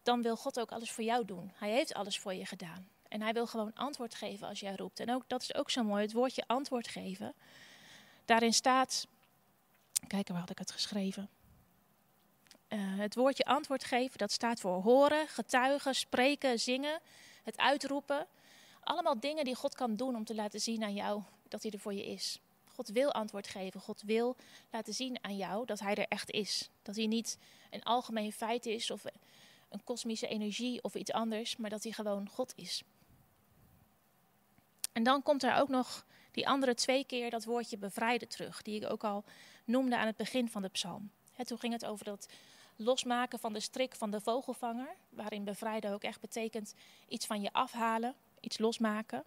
dan 0.04 0.21
wil 0.21 0.38
God 0.38 0.60
ook 0.60 0.71
alles 0.71 0.91
voor 0.91 1.04
jou 1.04 1.26
doen. 1.26 1.52
Hij 1.56 1.71
heeft 1.71 1.93
alles 1.93 2.19
voor 2.19 2.34
je 2.34 2.45
gedaan. 2.45 2.88
En 3.08 3.21
hij 3.21 3.34
wil 3.34 3.47
gewoon 3.47 3.74
antwoord 3.74 4.15
geven 4.15 4.47
als 4.47 4.60
jij 4.60 4.76
roept. 4.76 5.00
En 5.00 5.12
ook, 5.12 5.24
dat 5.28 5.41
is 5.41 5.56
ook 5.56 5.69
zo 5.69 5.84
mooi, 5.84 6.02
het 6.02 6.13
woordje 6.13 6.43
antwoord 6.47 6.88
geven. 6.88 7.34
Daarin 8.26 8.54
staat, 8.54 9.08
kijk 10.08 10.28
waar 10.28 10.39
had 10.39 10.50
ik 10.50 10.58
het 10.58 10.71
geschreven. 10.71 11.30
Uh, 12.73 12.79
het 12.99 13.15
woordje 13.15 13.45
antwoord 13.45 13.84
geven, 13.84 14.17
dat 14.17 14.31
staat 14.31 14.60
voor 14.60 14.81
horen, 14.81 15.27
getuigen, 15.27 15.95
spreken, 15.95 16.60
zingen, 16.60 16.99
het 17.43 17.57
uitroepen. 17.57 18.27
Allemaal 18.84 19.19
dingen 19.19 19.45
die 19.45 19.55
God 19.55 19.75
kan 19.75 19.95
doen 19.95 20.15
om 20.15 20.25
te 20.25 20.36
laten 20.36 20.60
zien 20.60 20.84
aan 20.84 20.93
jou 20.93 21.21
dat 21.47 21.62
hij 21.62 21.71
er 21.71 21.79
voor 21.79 21.93
je 21.93 22.05
is. 22.05 22.39
God 22.73 22.89
wil 22.89 23.12
antwoord 23.12 23.47
geven. 23.47 23.79
God 23.81 24.01
wil 24.01 24.36
laten 24.69 24.93
zien 24.93 25.17
aan 25.21 25.38
jou 25.38 25.65
dat 25.65 25.79
hij 25.79 25.95
er 25.95 26.07
echt 26.07 26.31
is. 26.31 26.69
Dat 26.81 26.95
hij 26.95 27.05
niet 27.05 27.38
een 27.69 27.84
algemeen 27.84 28.31
feit 28.31 28.65
is 28.65 28.91
of 28.91 29.03
een 29.69 29.84
kosmische 29.84 30.27
energie 30.27 30.84
of 30.84 30.95
iets 30.95 31.12
anders, 31.12 31.57
maar 31.57 31.69
dat 31.69 31.84
hij 31.84 31.91
gewoon 31.91 32.29
God 32.29 32.53
is. 32.55 32.84
En 34.91 35.03
dan 35.03 35.23
komt 35.23 35.43
er 35.43 35.55
ook 35.55 35.69
nog 35.69 36.05
die 36.31 36.47
andere 36.47 36.73
twee 36.73 37.05
keer 37.05 37.29
dat 37.29 37.45
woordje 37.45 37.77
bevrijden 37.77 38.27
terug, 38.27 38.62
die 38.62 38.81
ik 38.81 38.89
ook 38.89 39.03
al 39.03 39.23
noemde 39.65 39.97
aan 39.97 40.07
het 40.07 40.17
begin 40.17 40.49
van 40.49 40.62
de 40.62 40.69
psalm. 40.69 41.12
toen 41.43 41.60
ging 41.60 41.73
het 41.73 41.86
over 41.86 42.05
dat 42.05 42.27
losmaken 42.82 43.39
van 43.39 43.54
de 43.54 43.60
strik 43.60 43.96
van 43.96 44.12
de 44.12 44.22
vogelvanger, 44.22 44.96
waarin 45.10 45.44
bevrijden 45.44 45.91
ook 45.91 46.04
echt 46.04 46.22
betekent 46.22 46.74
iets 47.08 47.26
van 47.26 47.41
je 47.41 47.54
afhalen, 47.54 48.15
iets 48.39 48.58
losmaken. 48.58 49.24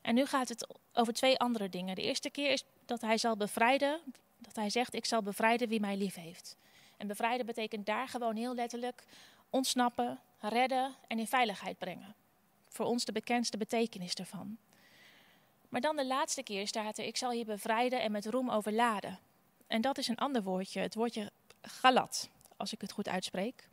En 0.00 0.14
nu 0.14 0.26
gaat 0.26 0.48
het 0.48 0.66
over 0.92 1.12
twee 1.12 1.38
andere 1.38 1.68
dingen. 1.68 1.94
De 1.94 2.02
eerste 2.02 2.30
keer 2.30 2.50
is 2.50 2.64
dat 2.84 3.00
hij 3.00 3.18
zal 3.18 3.36
bevrijden, 3.36 4.00
dat 4.38 4.56
hij 4.56 4.70
zegt: 4.70 4.94
Ik 4.94 5.04
zal 5.04 5.22
bevrijden 5.22 5.68
wie 5.68 5.80
mij 5.80 5.96
lief 5.96 6.14
heeft. 6.14 6.56
En 6.96 7.06
bevrijden 7.06 7.46
betekent 7.46 7.86
daar 7.86 8.08
gewoon 8.08 8.36
heel 8.36 8.54
letterlijk 8.54 9.04
ontsnappen, 9.50 10.20
redden 10.40 10.94
en 11.06 11.18
in 11.18 11.26
veiligheid 11.26 11.78
brengen. 11.78 12.14
Voor 12.68 12.86
ons 12.86 13.04
de 13.04 13.12
bekendste 13.12 13.56
betekenis 13.56 14.14
ervan. 14.14 14.56
Maar 15.68 15.80
dan 15.80 15.96
de 15.96 16.06
laatste 16.06 16.42
keer 16.42 16.66
staat 16.66 16.98
er: 16.98 17.04
Ik 17.04 17.16
zal 17.16 17.32
je 17.32 17.44
bevrijden 17.44 18.00
en 18.00 18.12
met 18.12 18.26
roem 18.26 18.50
overladen. 18.50 19.18
En 19.66 19.80
dat 19.80 19.98
is 19.98 20.08
een 20.08 20.18
ander 20.18 20.42
woordje, 20.42 20.80
het 20.80 20.94
woordje 20.94 21.30
galat, 21.62 22.28
als 22.56 22.72
ik 22.72 22.80
het 22.80 22.92
goed 22.92 23.08
uitspreek. 23.08 23.68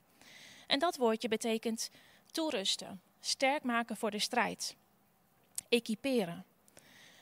En 0.67 0.79
dat 0.79 0.97
woordje 0.97 1.27
betekent 1.27 1.89
toerusten, 2.31 3.01
sterk 3.19 3.63
maken 3.63 3.97
voor 3.97 4.11
de 4.11 4.19
strijd, 4.19 4.75
equiperen. 5.69 6.45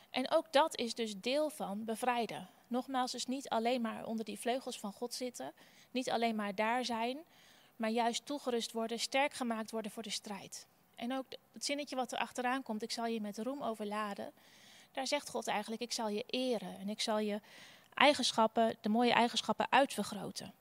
En 0.10 0.32
ook 0.32 0.52
dat 0.52 0.78
is 0.78 0.94
dus 0.94 1.18
deel 1.18 1.50
van 1.50 1.86
bevrijden. 1.86 2.50
Nogmaals, 2.68 3.12
dus 3.12 3.26
niet 3.26 3.50
alleen 3.50 3.82
maar 3.82 4.06
onder 4.06 4.26
die 4.26 4.40
vleugels 4.40 4.80
van 4.80 4.94
God 4.94 5.14
zitten, 5.14 5.54
niet 5.92 6.10
alleen 6.10 6.36
maar 6.36 6.56
daar 6.56 6.86
zijn, 6.86 7.18
maar 7.76 7.90
juist 7.90 8.26
toegerust 8.26 8.72
worden, 8.72 9.00
sterk 9.00 9.34
gemaakt 9.34 9.72
worden 9.72 9.92
voor 9.92 10.04
de 10.04 10.10
strijd. 10.10 10.68
En 10.96 11.14
ook 11.14 11.26
het 11.52 11.66
zinnetje 11.66 11.96
wat 11.96 12.12
er 12.12 12.18
achteraan 12.18 12.64
komt, 12.64 12.84
ik 12.84 12.92
zal 12.92 13.06
je 13.06 13.22
met 13.22 13.38
roem 13.38 13.64
overladen, 13.64 14.34
daar 14.92 15.08
zegt 15.08 15.30
God 15.30 15.48
eigenlijk, 15.48 15.82
ik 15.82 15.92
zal 15.92 16.08
je 16.08 16.24
eren 16.28 16.80
en 16.80 16.90
ik 16.90 17.02
zal 17.02 17.20
je 17.20 17.42
eigenschappen, 17.94 18.76
de 18.82 18.90
mooie 18.90 19.14
eigenschappen 19.14 19.68
uitvergroten. 19.70 20.54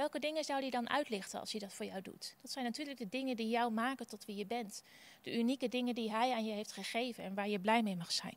Welke 0.00 0.18
dingen 0.18 0.44
zou 0.44 0.60
hij 0.60 0.70
dan 0.70 0.90
uitlichten 0.90 1.40
als 1.40 1.50
hij 1.50 1.60
dat 1.60 1.72
voor 1.72 1.86
jou 1.86 2.02
doet? 2.02 2.36
Dat 2.40 2.50
zijn 2.50 2.64
natuurlijk 2.64 2.98
de 2.98 3.08
dingen 3.08 3.36
die 3.36 3.48
jou 3.48 3.72
maken 3.72 4.06
tot 4.06 4.24
wie 4.24 4.36
je 4.36 4.46
bent. 4.46 4.82
De 5.22 5.38
unieke 5.38 5.68
dingen 5.68 5.94
die 5.94 6.10
hij 6.10 6.32
aan 6.32 6.44
je 6.44 6.52
heeft 6.52 6.72
gegeven 6.72 7.24
en 7.24 7.34
waar 7.34 7.48
je 7.48 7.58
blij 7.58 7.82
mee 7.82 7.96
mag 7.96 8.12
zijn. 8.12 8.36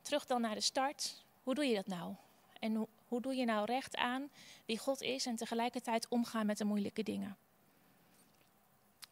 Terug 0.00 0.26
dan 0.26 0.40
naar 0.40 0.54
de 0.54 0.60
start. 0.60 1.24
Hoe 1.42 1.54
doe 1.54 1.64
je 1.64 1.74
dat 1.74 1.86
nou? 1.86 2.14
En 2.58 2.88
hoe, 3.08 3.20
doe 3.20 3.34
je 3.34 3.44
nou 3.44 3.64
recht 3.64 3.96
aan 3.96 4.30
wie 4.64 4.78
God 4.78 5.00
is 5.00 5.26
en 5.26 5.36
tegelijkertijd 5.36 6.08
omgaan 6.08 6.46
met 6.46 6.58
de 6.58 6.64
moeilijke 6.64 7.02
dingen? 7.02 7.36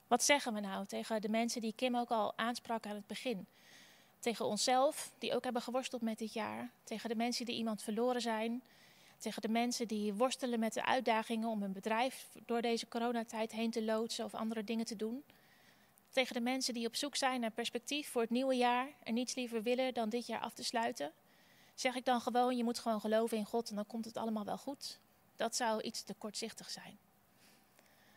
Wat 0.07 0.23
zeggen 0.23 0.55
we 0.55 0.61
nou 0.61 0.87
tegen 0.87 1.21
de 1.21 1.29
mensen 1.29 1.61
die 1.61 1.75
Kim 1.77 1.97
ook 1.97 2.11
al 2.11 2.39
aansprak 2.39 2.87
aan 2.87 2.95
het 2.95 3.07
begin? 3.07 3.47
Tegen 4.19 4.47
onszelf, 4.47 5.13
die 5.19 5.35
ook 5.35 5.45
hebben 5.45 5.63
geworsteld 5.63 6.03
met 6.03 6.19
dit 6.19 6.33
jaar. 6.33 6.71
Tegen 6.85 7.09
de 7.09 7.17
mensen 7.17 7.47
die 7.47 7.57
iemand 7.57 7.83
verloren 7.83 8.21
zijn. 8.21 8.63
Tegen 9.21 9.43
de 9.43 9.49
mensen 9.49 9.89
die 9.89 10.15
worstelen 10.15 10.61
met 10.61 10.73
de 10.73 10.85
uitdagingen 10.85 11.49
om 11.49 11.63
hun 11.63 11.73
bedrijf 11.73 12.29
door 12.47 12.63
deze 12.63 12.89
coronatijd 12.89 13.53
heen 13.53 13.71
te 13.71 13.85
loodsen 13.85 14.25
of 14.25 14.35
andere 14.35 14.65
dingen 14.65 14.85
te 14.85 14.97
doen. 14.97 15.25
Tegen 16.11 16.35
de 16.35 16.41
mensen 16.41 16.75
die 16.75 16.87
op 16.87 16.97
zoek 16.97 17.17
zijn 17.17 17.41
naar 17.41 17.51
perspectief 17.51 18.09
voor 18.09 18.21
het 18.21 18.31
nieuwe 18.31 18.55
jaar 18.55 18.89
en 19.03 19.15
niets 19.15 19.35
liever 19.35 19.63
willen 19.63 19.95
dan 19.95 20.09
dit 20.09 20.27
jaar 20.27 20.41
af 20.41 20.55
te 20.55 20.65
sluiten. 20.65 21.13
Zeg 21.75 21.95
ik 21.95 22.05
dan 22.05 22.21
gewoon, 22.21 22.57
je 22.57 22.65
moet 22.65 22.79
gewoon 22.79 23.01
geloven 23.01 23.37
in 23.37 23.45
God 23.45 23.71
en 23.71 23.77
dan 23.77 23.87
komt 23.87 24.05
het 24.05 24.17
allemaal 24.17 24.45
wel 24.45 24.59
goed. 24.59 24.99
Dat 25.37 25.57
zou 25.57 25.83
iets 25.83 26.03
te 26.03 26.15
kortzichtig 26.15 26.71
zijn. 26.71 26.99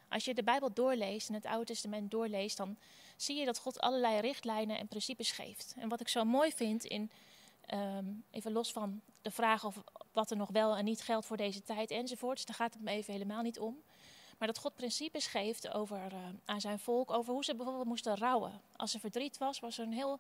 Als 0.08 0.26
je 0.26 0.34
de 0.34 0.44
Bijbel 0.44 0.74
doorleest 0.74 1.28
en 1.28 1.34
het 1.34 1.46
Oude 1.46 1.66
Testament 1.66 2.12
doorleest, 2.12 2.58
dan 2.58 2.78
zie 3.16 3.36
je 3.36 3.46
dat 3.46 3.60
God 3.60 3.80
allerlei 3.80 4.20
richtlijnen 4.20 4.78
en 4.78 4.88
principes 4.88 5.32
geeft. 5.32 5.74
En 5.78 5.90
wat 5.90 6.00
ik 6.00 6.08
zo 6.08 6.24
mooi 6.24 6.52
vind 6.52 6.84
in, 6.84 7.12
ehm, 7.66 8.06
even 8.32 8.52
los 8.52 8.72
van 8.72 9.02
de 9.22 9.32
vraag 9.32 9.66
of 9.66 9.84
wat 10.12 10.32
er 10.32 10.38
nog 10.38 10.50
wel 10.50 10.76
en 10.76 10.86
niet 10.86 11.02
geldt 11.02 11.26
voor 11.26 11.38
deze 11.38 11.64
tijd 11.64 11.92
enzovoorts, 11.92 12.46
daar 12.46 12.56
gaat 12.56 12.74
het 12.74 12.84
me 12.84 12.92
even 12.92 13.14
helemaal 13.14 13.42
niet 13.42 13.60
om. 13.60 13.82
Maar 14.38 14.48
dat 14.48 14.58
God 14.58 14.76
principes 14.76 15.28
geeft 15.28 15.74
over, 15.74 15.98
uh, 15.98 16.20
aan 16.46 16.62
zijn 16.62 16.80
volk, 16.80 17.12
over 17.12 17.34
hoe 17.34 17.44
ze 17.44 17.56
bijvoorbeeld 17.56 17.88
moesten 17.88 18.18
rouwen. 18.18 18.62
Als 18.76 18.94
er 18.94 19.00
verdriet 19.00 19.38
was, 19.38 19.60
was 19.60 19.78
er 19.78 19.86
een 19.86 19.94
heel 19.94 20.20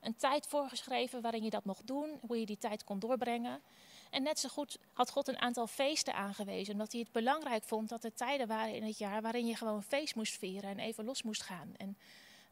een 0.00 0.16
tijd 0.16 0.46
voorgeschreven 0.46 1.20
waarin 1.20 1.42
je 1.42 1.50
dat 1.50 1.64
mocht 1.64 1.86
doen, 1.86 2.18
hoe 2.26 2.40
je 2.40 2.46
die 2.46 2.58
tijd 2.58 2.84
kon 2.84 2.98
doorbrengen. 2.98 3.60
En 4.10 4.22
net 4.22 4.38
zo 4.38 4.48
goed 4.48 4.78
had 4.92 5.10
God 5.10 5.28
een 5.28 5.40
aantal 5.40 5.66
feesten 5.66 6.14
aangewezen, 6.14 6.72
omdat 6.72 6.92
hij 6.92 7.00
het 7.00 7.12
belangrijk 7.12 7.64
vond 7.64 7.88
dat 7.88 8.04
er 8.04 8.14
tijden 8.14 8.46
waren 8.46 8.74
in 8.74 8.82
het 8.82 8.98
jaar 8.98 9.22
waarin 9.22 9.46
je 9.46 9.56
gewoon 9.56 9.82
feest 9.82 10.14
moest 10.14 10.38
vieren 10.38 10.70
en 10.70 10.78
even 10.78 11.04
los 11.04 11.22
moest 11.22 11.42
gaan 11.42 11.74
en 11.76 11.96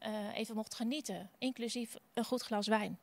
uh, 0.05 0.37
even 0.37 0.55
mocht 0.55 0.75
genieten, 0.75 1.29
inclusief 1.37 1.95
een 2.13 2.25
goed 2.25 2.41
glas 2.41 2.67
wijn. 2.67 2.99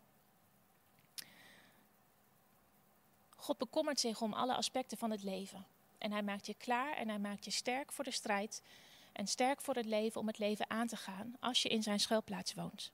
God 3.43 3.59
bekommert 3.59 4.01
zich 4.01 4.21
om 4.21 4.33
alle 4.33 4.55
aspecten 4.55 4.99
van 4.99 5.11
het 5.11 5.23
leven. 5.23 5.67
En 5.99 6.13
hij 6.13 6.23
maakt 6.23 6.47
je 6.47 6.55
klaar 6.55 6.97
en 6.97 7.09
hij 7.09 7.19
maakt 7.19 7.45
je 7.45 7.51
sterk 7.51 7.93
voor 7.93 8.05
de 8.05 8.11
strijd 8.11 8.63
en 9.13 9.27
sterk 9.27 9.61
voor 9.61 9.75
het 9.75 9.87
leven 9.87 10.21
om 10.21 10.27
het 10.27 10.39
leven 10.39 10.71
aan 10.71 10.87
te 10.87 10.97
gaan 10.97 11.37
als 11.41 11.63
je 11.63 11.69
in 11.69 11.83
zijn 11.83 12.01
schuilplaats 12.01 12.55
woont. 12.55 12.93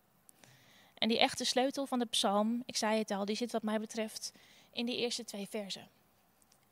En 0.94 1.08
die 1.08 1.18
echte 1.18 1.44
sleutel 1.44 1.86
van 1.86 1.98
de 1.98 2.06
psalm, 2.06 2.62
ik 2.66 2.76
zei 2.76 2.98
het 2.98 3.10
al, 3.10 3.24
die 3.24 3.36
zit 3.36 3.52
wat 3.52 3.62
mij 3.62 3.80
betreft 3.80 4.32
in 4.72 4.86
die 4.86 4.96
eerste 4.96 5.24
twee 5.24 5.48
versen. 5.48 5.88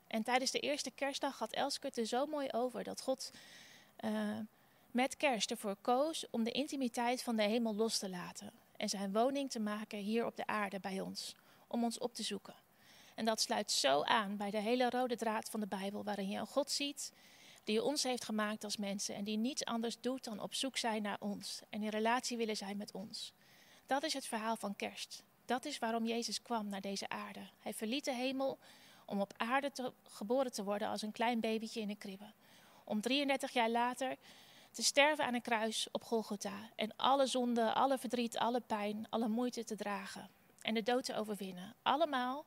En 0.07 0.23
tijdens 0.23 0.51
de 0.51 0.59
eerste 0.59 0.91
kerstdag 0.91 1.39
had 1.39 1.51
Elske 1.51 1.87
het 1.87 1.97
er 1.97 2.05
zo 2.05 2.25
mooi 2.25 2.47
over 2.51 2.83
dat 2.83 3.01
God 3.01 3.31
uh, 3.99 4.37
met 4.91 5.17
kerst 5.17 5.51
ervoor 5.51 5.75
koos 5.81 6.25
om 6.29 6.43
de 6.43 6.51
intimiteit 6.51 7.23
van 7.23 7.35
de 7.35 7.43
hemel 7.43 7.75
los 7.75 7.97
te 7.97 8.09
laten. 8.09 8.51
En 8.77 8.89
zijn 8.89 9.13
woning 9.13 9.51
te 9.51 9.59
maken 9.59 9.97
hier 9.97 10.25
op 10.25 10.35
de 10.35 10.47
aarde 10.47 10.79
bij 10.79 11.01
ons, 11.01 11.35
om 11.67 11.83
ons 11.83 11.97
op 11.97 12.13
te 12.13 12.23
zoeken. 12.23 12.65
En 13.17 13.25
dat 13.25 13.41
sluit 13.41 13.71
zo 13.71 14.03
aan 14.03 14.37
bij 14.37 14.51
de 14.51 14.59
hele 14.59 14.89
rode 14.89 15.15
draad 15.15 15.49
van 15.49 15.59
de 15.59 15.67
Bijbel, 15.67 16.03
waarin 16.03 16.29
je 16.29 16.37
een 16.37 16.47
God 16.47 16.71
ziet 16.71 17.11
die 17.63 17.83
ons 17.83 18.03
heeft 18.03 18.25
gemaakt 18.25 18.63
als 18.63 18.77
mensen 18.77 19.15
en 19.15 19.23
die 19.23 19.37
niets 19.37 19.65
anders 19.65 20.01
doet 20.01 20.23
dan 20.23 20.39
op 20.39 20.53
zoek 20.53 20.77
zijn 20.77 21.01
naar 21.01 21.17
ons 21.19 21.61
en 21.69 21.83
in 21.83 21.89
relatie 21.89 22.37
willen 22.37 22.57
zijn 22.57 22.77
met 22.77 22.91
ons. 22.91 23.33
Dat 23.85 24.03
is 24.03 24.13
het 24.13 24.25
verhaal 24.25 24.55
van 24.55 24.75
kerst. 24.75 25.23
Dat 25.45 25.65
is 25.65 25.79
waarom 25.79 26.05
Jezus 26.05 26.41
kwam 26.41 26.67
naar 26.67 26.81
deze 26.81 27.09
aarde. 27.09 27.49
Hij 27.59 27.73
verliet 27.73 28.05
de 28.05 28.13
hemel 28.13 28.59
om 29.05 29.21
op 29.21 29.33
aarde 29.37 29.71
te, 29.71 29.93
geboren 30.03 30.51
te 30.51 30.63
worden 30.63 30.87
als 30.87 31.01
een 31.01 31.11
klein 31.11 31.39
babytje 31.39 31.81
in 31.81 31.89
een 31.89 31.97
kribbe. 31.97 32.33
Om 32.83 33.01
33 33.01 33.51
jaar 33.51 33.69
later 33.69 34.15
te 34.71 34.83
sterven 34.83 35.25
aan 35.25 35.33
een 35.33 35.41
kruis 35.41 35.87
op 35.91 36.03
Golgotha. 36.03 36.69
En 36.75 36.95
alle 36.95 37.25
zonde, 37.25 37.73
alle 37.73 37.97
verdriet, 37.97 38.37
alle 38.37 38.61
pijn, 38.61 39.07
alle 39.09 39.27
moeite 39.27 39.63
te 39.63 39.75
dragen. 39.75 40.29
En 40.61 40.73
de 40.73 40.83
dood 40.83 41.03
te 41.03 41.15
overwinnen. 41.15 41.75
Allemaal 41.81 42.45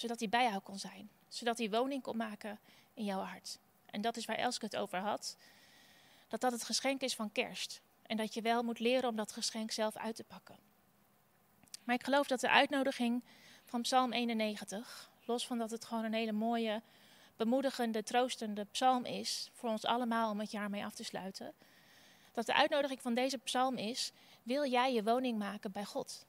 zodat 0.00 0.18
hij 0.18 0.28
bij 0.28 0.44
jou 0.44 0.60
kon 0.60 0.78
zijn. 0.78 1.10
Zodat 1.28 1.58
hij 1.58 1.70
woning 1.70 2.02
kon 2.02 2.16
maken 2.16 2.58
in 2.94 3.04
jouw 3.04 3.20
hart. 3.20 3.58
En 3.86 4.00
dat 4.00 4.16
is 4.16 4.24
waar 4.24 4.36
Elske 4.36 4.64
het 4.64 4.76
over 4.76 4.98
had. 4.98 5.36
Dat 6.28 6.40
dat 6.40 6.52
het 6.52 6.64
geschenk 6.64 7.00
is 7.00 7.14
van 7.14 7.32
kerst. 7.32 7.82
En 8.02 8.16
dat 8.16 8.34
je 8.34 8.42
wel 8.42 8.62
moet 8.62 8.78
leren 8.78 9.08
om 9.08 9.16
dat 9.16 9.32
geschenk 9.32 9.70
zelf 9.70 9.96
uit 9.96 10.16
te 10.16 10.24
pakken. 10.24 10.56
Maar 11.84 11.94
ik 11.94 12.04
geloof 12.04 12.26
dat 12.26 12.40
de 12.40 12.50
uitnodiging 12.50 13.24
van 13.64 13.82
Psalm 13.82 14.12
91, 14.12 15.10
los 15.24 15.46
van 15.46 15.58
dat 15.58 15.70
het 15.70 15.84
gewoon 15.84 16.04
een 16.04 16.12
hele 16.12 16.32
mooie, 16.32 16.82
bemoedigende, 17.36 18.02
troostende 18.02 18.64
psalm 18.64 19.04
is 19.04 19.50
voor 19.52 19.70
ons 19.70 19.84
allemaal 19.84 20.30
om 20.30 20.40
het 20.40 20.50
jaar 20.50 20.70
mee 20.70 20.84
af 20.84 20.94
te 20.94 21.04
sluiten, 21.04 21.54
dat 22.32 22.46
de 22.46 22.54
uitnodiging 22.54 23.02
van 23.02 23.14
deze 23.14 23.38
psalm 23.38 23.76
is: 23.76 24.12
wil 24.42 24.66
jij 24.66 24.92
je 24.92 25.02
woning 25.02 25.38
maken 25.38 25.72
bij 25.72 25.84
God? 25.84 26.26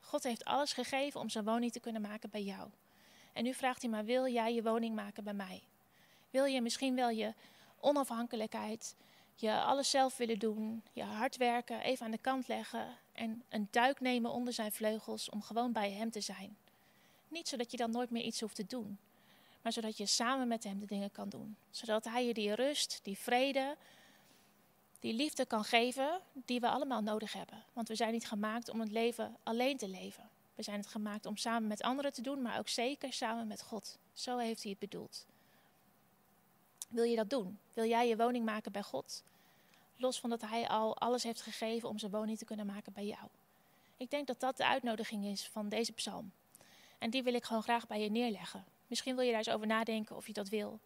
God 0.00 0.22
heeft 0.22 0.44
alles 0.44 0.72
gegeven 0.72 1.20
om 1.20 1.28
zijn 1.28 1.44
woning 1.44 1.72
te 1.72 1.80
kunnen 1.80 2.02
maken 2.02 2.30
bij 2.30 2.42
jou. 2.42 2.70
En 3.32 3.44
nu 3.44 3.54
vraagt 3.54 3.82
hij 3.82 3.90
maar: 3.90 4.04
wil 4.04 4.28
jij 4.28 4.54
je 4.54 4.62
woning 4.62 4.94
maken 4.94 5.24
bij 5.24 5.34
mij? 5.34 5.62
Wil 6.30 6.44
je 6.44 6.60
misschien 6.60 6.94
wel 6.94 7.10
je 7.10 7.34
onafhankelijkheid, 7.80 8.94
je 9.34 9.60
alles 9.60 9.90
zelf 9.90 10.16
willen 10.16 10.38
doen, 10.38 10.82
je 10.92 11.02
hard 11.02 11.36
werken, 11.36 11.80
even 11.80 12.04
aan 12.04 12.10
de 12.10 12.18
kant 12.18 12.48
leggen 12.48 12.86
en 13.12 13.42
een 13.48 13.68
duik 13.70 14.00
nemen 14.00 14.30
onder 14.30 14.52
zijn 14.52 14.72
vleugels 14.72 15.30
om 15.30 15.42
gewoon 15.42 15.72
bij 15.72 15.90
hem 15.90 16.10
te 16.10 16.20
zijn. 16.20 16.56
Niet 17.28 17.48
zodat 17.48 17.70
je 17.70 17.76
dan 17.76 17.90
nooit 17.90 18.10
meer 18.10 18.22
iets 18.22 18.40
hoeft 18.40 18.56
te 18.56 18.66
doen, 18.66 18.98
maar 19.62 19.72
zodat 19.72 19.96
je 19.96 20.06
samen 20.06 20.48
met 20.48 20.64
Hem 20.64 20.80
de 20.80 20.86
dingen 20.86 21.12
kan 21.12 21.28
doen. 21.28 21.56
Zodat 21.70 22.04
Hij 22.04 22.26
je 22.26 22.34
die 22.34 22.54
rust, 22.54 23.00
die 23.02 23.18
vrede, 23.18 23.76
die 25.00 25.14
liefde 25.14 25.46
kan 25.46 25.64
geven 25.64 26.20
die 26.32 26.60
we 26.60 26.68
allemaal 26.68 27.02
nodig 27.02 27.32
hebben. 27.32 27.64
Want 27.72 27.88
we 27.88 27.94
zijn 27.94 28.12
niet 28.12 28.26
gemaakt 28.26 28.68
om 28.68 28.80
het 28.80 28.90
leven 28.90 29.36
alleen 29.42 29.76
te 29.76 29.88
leven. 29.88 30.30
Zijn 30.62 30.78
het 30.78 30.88
gemaakt 30.88 31.26
om 31.26 31.36
samen 31.36 31.68
met 31.68 31.82
anderen 31.82 32.12
te 32.12 32.22
doen, 32.22 32.42
maar 32.42 32.58
ook 32.58 32.68
zeker 32.68 33.12
samen 33.12 33.46
met 33.46 33.62
God. 33.62 33.98
Zo 34.12 34.38
heeft 34.38 34.62
Hij 34.62 34.70
het 34.70 34.80
bedoeld. 34.80 35.26
Wil 36.88 37.04
je 37.04 37.16
dat 37.16 37.30
doen? 37.30 37.58
Wil 37.74 37.84
jij 37.84 38.08
je 38.08 38.16
woning 38.16 38.44
maken 38.44 38.72
bij 38.72 38.82
God? 38.82 39.22
Los 39.96 40.20
van 40.20 40.30
dat 40.30 40.40
Hij 40.40 40.68
al 40.68 40.98
alles 40.98 41.22
heeft 41.22 41.42
gegeven 41.42 41.88
om 41.88 41.98
zijn 41.98 42.12
woning 42.12 42.38
te 42.38 42.44
kunnen 42.44 42.66
maken 42.66 42.92
bij 42.92 43.06
jou. 43.06 43.28
Ik 43.96 44.10
denk 44.10 44.26
dat 44.26 44.40
dat 44.40 44.56
de 44.56 44.66
uitnodiging 44.66 45.24
is 45.24 45.48
van 45.48 45.68
deze 45.68 45.92
psalm. 45.92 46.32
En 46.98 47.10
die 47.10 47.22
wil 47.22 47.34
ik 47.34 47.44
gewoon 47.44 47.62
graag 47.62 47.86
bij 47.86 48.00
je 48.00 48.10
neerleggen. 48.10 48.64
Misschien 48.86 49.14
wil 49.14 49.24
je 49.24 49.30
daar 49.30 49.38
eens 49.38 49.54
over 49.54 49.66
nadenken 49.66 50.16
of 50.16 50.26
je 50.26 50.32
dat 50.32 50.48
wil. 50.48 50.80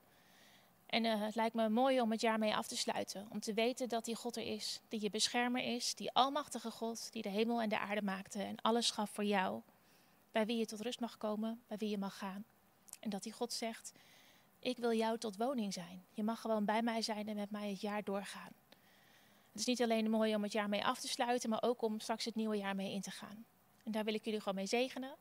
En 0.87 1.05
uh, 1.05 1.21
het 1.21 1.35
lijkt 1.35 1.55
me 1.55 1.69
mooi 1.69 2.01
om 2.01 2.11
het 2.11 2.21
jaar 2.21 2.39
mee 2.39 2.55
af 2.55 2.67
te 2.67 2.77
sluiten. 2.77 3.27
Om 3.31 3.41
te 3.41 3.55
weten 3.55 3.89
dat 3.89 4.05
die 4.05 4.15
God 4.15 4.37
er 4.37 4.47
is, 4.47 4.81
die 4.89 5.03
je 5.03 5.11
beschermer 5.11 5.63
is, 5.63 5.95
die 5.95 6.13
almachtige 6.13 6.71
God, 6.71 7.13
die 7.13 7.23
de 7.23 7.29
hemel 7.29 7.63
en 7.63 7.69
de 7.69 7.79
aarde 7.79 8.03
maakte 8.03 8.43
en 8.43 8.61
alles 8.61 8.91
gaf 8.91 9.11
voor 9.11 9.25
jou. 9.25 9.61
Bij 10.33 10.47
wie 10.47 10.57
je 10.57 10.67
tot 10.67 10.81
rust 10.81 11.01
mag 11.01 11.17
komen, 11.17 11.63
bij 11.67 11.77
wie 11.77 11.89
je 11.89 11.99
mag 11.99 12.19
gaan. 12.19 12.45
En 13.01 13.11
dat 13.11 13.23
die 13.23 13.33
God 13.33 13.53
zegt, 13.53 13.93
ik 14.59 14.77
wil 14.77 14.93
jou 14.93 15.19
tot 15.19 15.37
woning 15.37 15.73
zijn. 15.73 16.05
Je 16.11 16.23
mag 16.23 16.41
gewoon 16.41 16.65
bij 16.65 16.83
mij 16.83 17.03
zijn 17.03 17.29
en 17.29 17.37
met 17.37 17.51
mij 17.51 17.71
het 17.71 17.81
jaar 17.81 18.05
doorgaan. 18.05 18.53
Het 19.51 19.61
is 19.61 19.67
niet 19.67 19.83
alleen 19.83 20.11
mooi 20.11 20.35
om 20.35 20.43
het 20.43 20.53
jaar 20.53 20.69
mee 20.69 20.85
af 20.85 21.01
te 21.01 21.09
sluiten, 21.09 21.51
maar 21.51 21.63
ook 21.63 21.83
om 21.83 22.01
straks 22.01 22.25
het 22.25 22.35
nieuwe 22.35 22.57
jaar 22.57 22.75
mee 22.75 22.93
in 22.93 23.01
te 23.01 23.11
gaan. 23.11 23.45
En 23.85 23.93
daar 23.93 24.05
wil 24.05 24.15
ik 24.15 24.25
jullie 24.25 24.41
gewoon 24.41 24.55
mee 24.55 24.67
zegenen. 24.67 25.15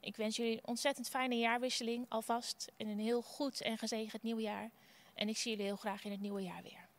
Ik 0.00 0.16
wens 0.16 0.36
jullie 0.36 0.52
een 0.52 0.66
ontzettend 0.66 1.08
fijne 1.08 1.38
jaarwisseling 1.38 2.06
alvast 2.08 2.72
en 2.76 2.86
een 2.86 2.98
heel 2.98 3.22
goed 3.22 3.60
en 3.60 3.78
gezegend 3.78 4.22
nieuwjaar. 4.22 4.70
En 5.20 5.28
ik 5.28 5.36
zie 5.36 5.50
jullie 5.50 5.66
heel 5.66 5.76
graag 5.76 6.04
in 6.04 6.10
het 6.10 6.20
nieuwe 6.20 6.42
jaar 6.42 6.62
weer. 6.62 6.89